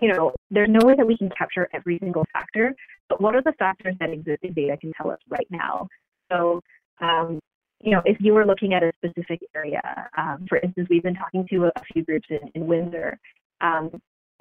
you 0.02 0.12
know 0.12 0.34
there's 0.50 0.70
no 0.70 0.86
way 0.86 0.96
that 0.96 1.06
we 1.06 1.18
can 1.18 1.30
capture 1.38 1.70
every 1.74 2.00
single 2.00 2.26
factor, 2.34 2.74
but 3.08 3.22
what 3.22 3.36
are 3.36 3.44
the 3.44 3.54
factors 3.60 3.96
that 4.00 4.10
existing 4.10 4.54
data 4.54 4.78
can 4.78 4.92
tell 4.98 5.12
us 5.12 5.20
right 5.30 5.48
now? 5.52 5.88
So 6.32 6.60
um, 7.00 7.40
you 7.80 7.92
know, 7.92 8.02
if 8.06 8.18
you 8.20 8.34
were 8.34 8.46
looking 8.46 8.74
at 8.74 8.82
a 8.82 8.92
specific 8.98 9.42
area, 9.56 9.82
um, 10.18 10.46
for 10.50 10.58
instance, 10.58 10.88
we've 10.90 11.04
been 11.04 11.16
talking 11.16 11.46
to 11.52 11.66
a, 11.66 11.68
a 11.68 11.82
few 11.94 12.04
groups 12.04 12.28
in, 12.30 12.40
in 12.56 12.66
Windsor. 12.66 13.20
Um, 13.62 13.92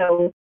so, 0.00 0.32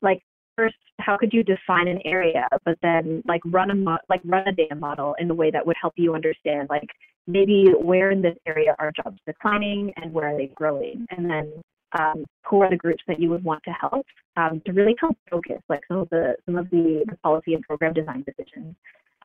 like, 0.00 0.22
first, 0.56 0.76
how 1.00 1.16
could 1.16 1.32
you 1.32 1.42
define 1.42 1.88
an 1.88 2.00
area, 2.04 2.48
but 2.64 2.78
then 2.82 3.22
like 3.26 3.40
run 3.46 3.70
a 3.70 3.74
mo- 3.74 3.98
like 4.08 4.20
run 4.24 4.46
a 4.48 4.52
data 4.52 4.74
model 4.74 5.14
in 5.18 5.30
a 5.30 5.34
way 5.34 5.50
that 5.50 5.66
would 5.66 5.76
help 5.80 5.94
you 5.96 6.14
understand, 6.14 6.68
like, 6.70 6.88
maybe 7.26 7.72
where 7.80 8.10
in 8.10 8.20
this 8.20 8.36
area 8.46 8.74
are 8.78 8.92
jobs 9.02 9.18
declining 9.26 9.92
and 9.96 10.12
where 10.12 10.28
are 10.28 10.36
they 10.36 10.48
growing, 10.54 11.06
and 11.10 11.28
then 11.28 11.52
um, 11.98 12.24
who 12.44 12.60
are 12.60 12.70
the 12.70 12.76
groups 12.76 13.02
that 13.06 13.18
you 13.20 13.30
would 13.30 13.44
want 13.44 13.62
to 13.64 13.70
help 13.70 14.04
um, 14.36 14.60
to 14.66 14.72
really 14.72 14.94
help 15.00 15.16
focus 15.30 15.60
like 15.68 15.80
some 15.88 15.98
of 15.98 16.08
the 16.10 16.34
some 16.44 16.56
of 16.56 16.68
the, 16.70 17.04
the 17.08 17.16
policy 17.18 17.54
and 17.54 17.62
program 17.62 17.92
design 17.92 18.24
decisions. 18.26 18.74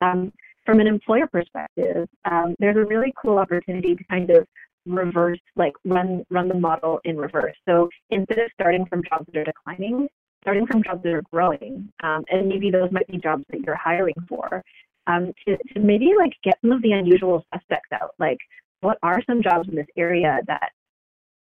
Um, 0.01 0.31
from 0.65 0.79
an 0.79 0.87
employer 0.87 1.27
perspective, 1.27 2.07
um, 2.25 2.55
there's 2.59 2.77
a 2.77 2.85
really 2.85 3.13
cool 3.21 3.37
opportunity 3.39 3.95
to 3.95 4.03
kind 4.05 4.29
of 4.29 4.47
reverse, 4.85 5.39
like 5.55 5.73
run 5.83 6.23
run 6.29 6.47
the 6.47 6.53
model 6.53 6.99
in 7.03 7.17
reverse. 7.17 7.55
So 7.67 7.89
instead 8.11 8.39
of 8.39 8.51
starting 8.53 8.85
from 8.85 9.03
jobs 9.03 9.25
that 9.27 9.39
are 9.39 9.43
declining, 9.43 10.07
starting 10.41 10.65
from 10.65 10.83
jobs 10.83 11.03
that 11.03 11.13
are 11.13 11.23
growing, 11.31 11.91
um, 12.03 12.23
and 12.29 12.47
maybe 12.47 12.71
those 12.71 12.91
might 12.91 13.07
be 13.07 13.17
jobs 13.17 13.43
that 13.49 13.61
you're 13.61 13.75
hiring 13.75 14.15
for, 14.27 14.63
um, 15.07 15.33
to, 15.45 15.57
to 15.73 15.79
maybe 15.79 16.11
like 16.17 16.33
get 16.43 16.57
some 16.61 16.71
of 16.71 16.81
the 16.81 16.91
unusual 16.91 17.45
suspects 17.53 17.89
out. 17.91 18.11
Like, 18.19 18.37
what 18.81 18.97
are 19.03 19.21
some 19.27 19.43
jobs 19.43 19.67
in 19.67 19.75
this 19.75 19.87
area 19.97 20.39
that 20.47 20.71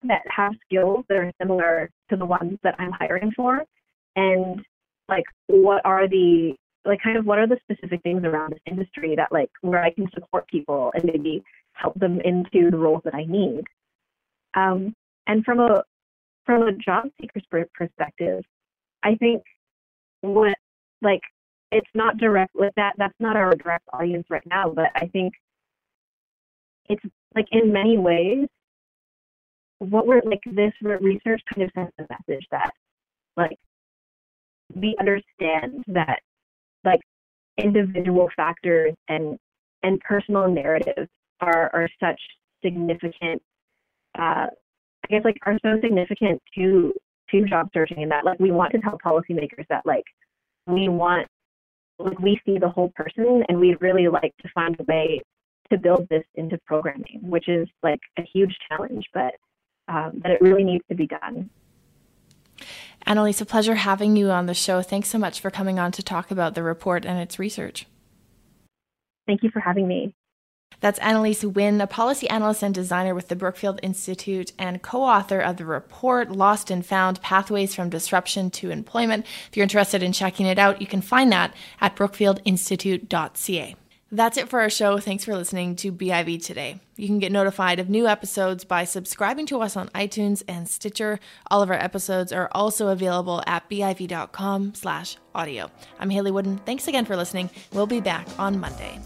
that 0.07 0.23
have 0.29 0.53
skills 0.67 1.05
that 1.09 1.17
are 1.17 1.33
similar 1.41 1.91
to 2.11 2.17
the 2.17 2.27
ones 2.27 2.59
that 2.63 2.75
I'm 2.79 2.93
hiring 2.93 3.33
for, 3.35 3.65
and 4.17 4.61
like 5.09 5.25
what 5.47 5.83
are 5.85 6.09
the 6.09 6.55
like 6.85 7.01
kind 7.03 7.17
of 7.17 7.25
what 7.25 7.39
are 7.39 7.47
the 7.47 7.59
specific 7.63 8.03
things 8.03 8.25
around 8.25 8.53
this 8.53 8.61
industry 8.67 9.15
that 9.17 9.33
like 9.33 9.51
where 9.63 9.83
I 9.83 9.91
can 9.91 10.09
support 10.15 10.47
people 10.49 10.93
and 10.95 11.05
maybe 11.05 11.43
help 11.73 11.99
them 11.99 12.21
into 12.21 12.71
the 12.71 12.77
roles 12.77 13.03
that 13.05 13.15
I 13.15 13.25
need. 13.25 13.65
Um, 14.55 14.95
and 15.27 15.45
from 15.45 15.61
a 15.61 15.83
from 16.47 16.63
a 16.63 16.73
job 16.73 17.05
seeker's 17.21 17.45
perspective, 17.75 18.45
I 19.05 19.15
think 19.17 19.43
what 20.23 20.57
like 21.03 21.21
it's 21.71 21.91
not 21.95 22.17
direct 22.17 22.55
with 22.55 22.73
that 22.77 22.95
that's 22.97 23.15
not 23.21 23.37
our 23.37 23.55
direct 23.55 23.85
audience 23.93 24.27
right 24.31 24.47
now, 24.47 24.71
but 24.71 24.91
I 24.95 25.07
think 25.09 25.35
it's 26.89 27.05
like 27.35 27.47
in 27.53 27.73
many 27.73 27.99
ways 27.99 28.47
what 29.79 30.07
we're 30.07 30.23
like 30.25 30.41
this 30.53 30.73
research 30.83 31.43
kind 31.53 31.63
of 31.63 31.71
sends 31.75 31.93
a 31.99 32.03
message 32.03 32.47
that 32.51 32.71
like 33.37 33.59
we 34.75 34.97
understand 34.99 35.85
that 35.89 36.21
like 36.85 37.01
individual 37.59 38.29
factors 38.37 38.95
and 39.09 39.39
and 39.83 40.01
personal 40.01 40.49
narratives 40.49 41.09
are 41.41 41.71
are 41.75 41.89
such 42.01 42.21
significant 42.65 43.43
uh, 44.19 44.47
I 44.49 45.07
guess 45.11 45.25
like 45.25 45.37
are 45.45 45.59
so 45.63 45.79
significant 45.83 46.41
to 46.57 46.95
to 47.31 47.45
job 47.47 47.69
searching 47.73 48.03
and 48.03 48.11
that 48.11 48.25
like 48.25 48.39
we 48.39 48.51
want 48.51 48.73
to 48.73 48.79
tell 48.79 48.99
policymakers 49.05 49.67
that 49.69 49.85
like 49.85 50.05
we 50.67 50.89
want 50.89 51.27
like 51.99 52.19
we 52.19 52.41
see 52.45 52.59
the 52.59 52.69
whole 52.69 52.91
person 52.95 53.45
and 53.49 53.59
we'd 53.59 53.81
really 53.81 54.09
like 54.09 54.35
to 54.43 54.49
find 54.55 54.77
a 54.81 54.85
way 54.85 55.21
to 55.71 55.79
build 55.79 56.07
this 56.11 56.25
into 56.35 56.59
programming, 56.67 57.21
which 57.23 57.49
is 57.49 57.69
like 57.83 58.01
a 58.19 58.23
huge 58.23 58.55
challenge, 58.69 59.07
but 59.13 59.35
um, 59.89 60.21
but 60.23 60.31
it 60.31 60.41
really 60.41 60.65
needs 60.65 60.85
to 60.89 60.95
be 60.95 61.07
done. 61.07 61.51
Annalise, 63.07 63.41
a 63.41 63.47
pleasure 63.47 63.75
having 63.75 64.17
you 64.17 64.31
on 64.31 64.47
the 64.47 64.55
show. 64.55 64.81
Thanks 64.81 65.09
so 65.09 65.19
much 65.19 65.41
for 65.41 65.51
coming 65.51 65.79
on 65.79 65.93
to 65.93 66.03
talk 66.03 66.31
about 66.31 66.55
the 66.55 66.63
report 66.63 67.05
and 67.05 67.19
its 67.19 67.39
research. 67.39 67.87
Thank 69.27 69.43
you 69.43 69.51
for 69.51 69.61
having 69.61 69.87
me. 69.87 70.15
That's 70.81 70.99
Annalise 70.99 71.43
Huynh, 71.43 71.83
a 71.83 71.87
policy 71.87 72.29
analyst 72.29 72.63
and 72.63 72.75
designer 72.75 73.15
with 73.15 73.29
the 73.29 73.37
Brookfield 73.37 73.81
Institute 73.83 74.53
and 74.59 74.83
co 74.83 75.03
author 75.03 75.41
of 75.41 75.57
the 75.57 75.65
report 75.65 76.31
Lost 76.31 76.71
and 76.71 76.85
Found 76.87 77.21
Pathways 77.23 77.75
from 77.75 77.91
Disruption 77.91 78.51
to 78.53 78.71
Employment. 78.71 79.27
If 79.49 79.57
you're 79.57 79.65
interested 79.65 80.03
in 80.03 80.13
checking 80.13 80.47
it 80.47 80.59
out, 80.59 80.81
you 80.81 80.87
can 80.87 81.01
find 81.01 81.33
that 81.33 81.55
at 81.81 81.97
brookfieldinstitute.ca. 81.97 83.77
That's 84.15 84.37
it 84.37 84.49
for 84.49 84.61
our 84.61 84.71
show. 84.71 84.99
Thanks 84.99 85.25
for 85.25 85.35
listening 85.35 85.75
to 85.77 85.91
BIV 85.91 86.45
today. 86.45 86.79
You 86.97 87.09
can 87.09 87.19
get 87.19 87.33
notified 87.33 87.81
of 87.81 87.91
new 87.91 88.07
episodes 88.07 88.65
by 88.65 88.85
subscribing 88.85 89.47
to 89.47 89.61
us 89.61 89.77
on 89.77 89.89
iTunes 89.89 90.45
and 90.47 90.69
Stitcher. 90.69 91.19
All 91.51 91.63
of 91.63 91.71
our 91.71 91.77
episodes 91.77 92.33
are 92.33 92.49
also 92.53 92.89
available 92.89 93.43
at 93.45 93.69
biv.com 93.69 94.75
slash 94.75 95.17
audio. 95.35 95.69
I'm 95.99 96.11
Hayley 96.11 96.31
Woodin. 96.31 96.59
Thanks 96.59 96.87
again 96.87 97.07
for 97.07 97.17
listening. 97.17 97.51
We'll 97.73 97.89
be 97.89 98.01
back 98.01 98.29
on 98.39 98.61
Monday. 98.61 99.01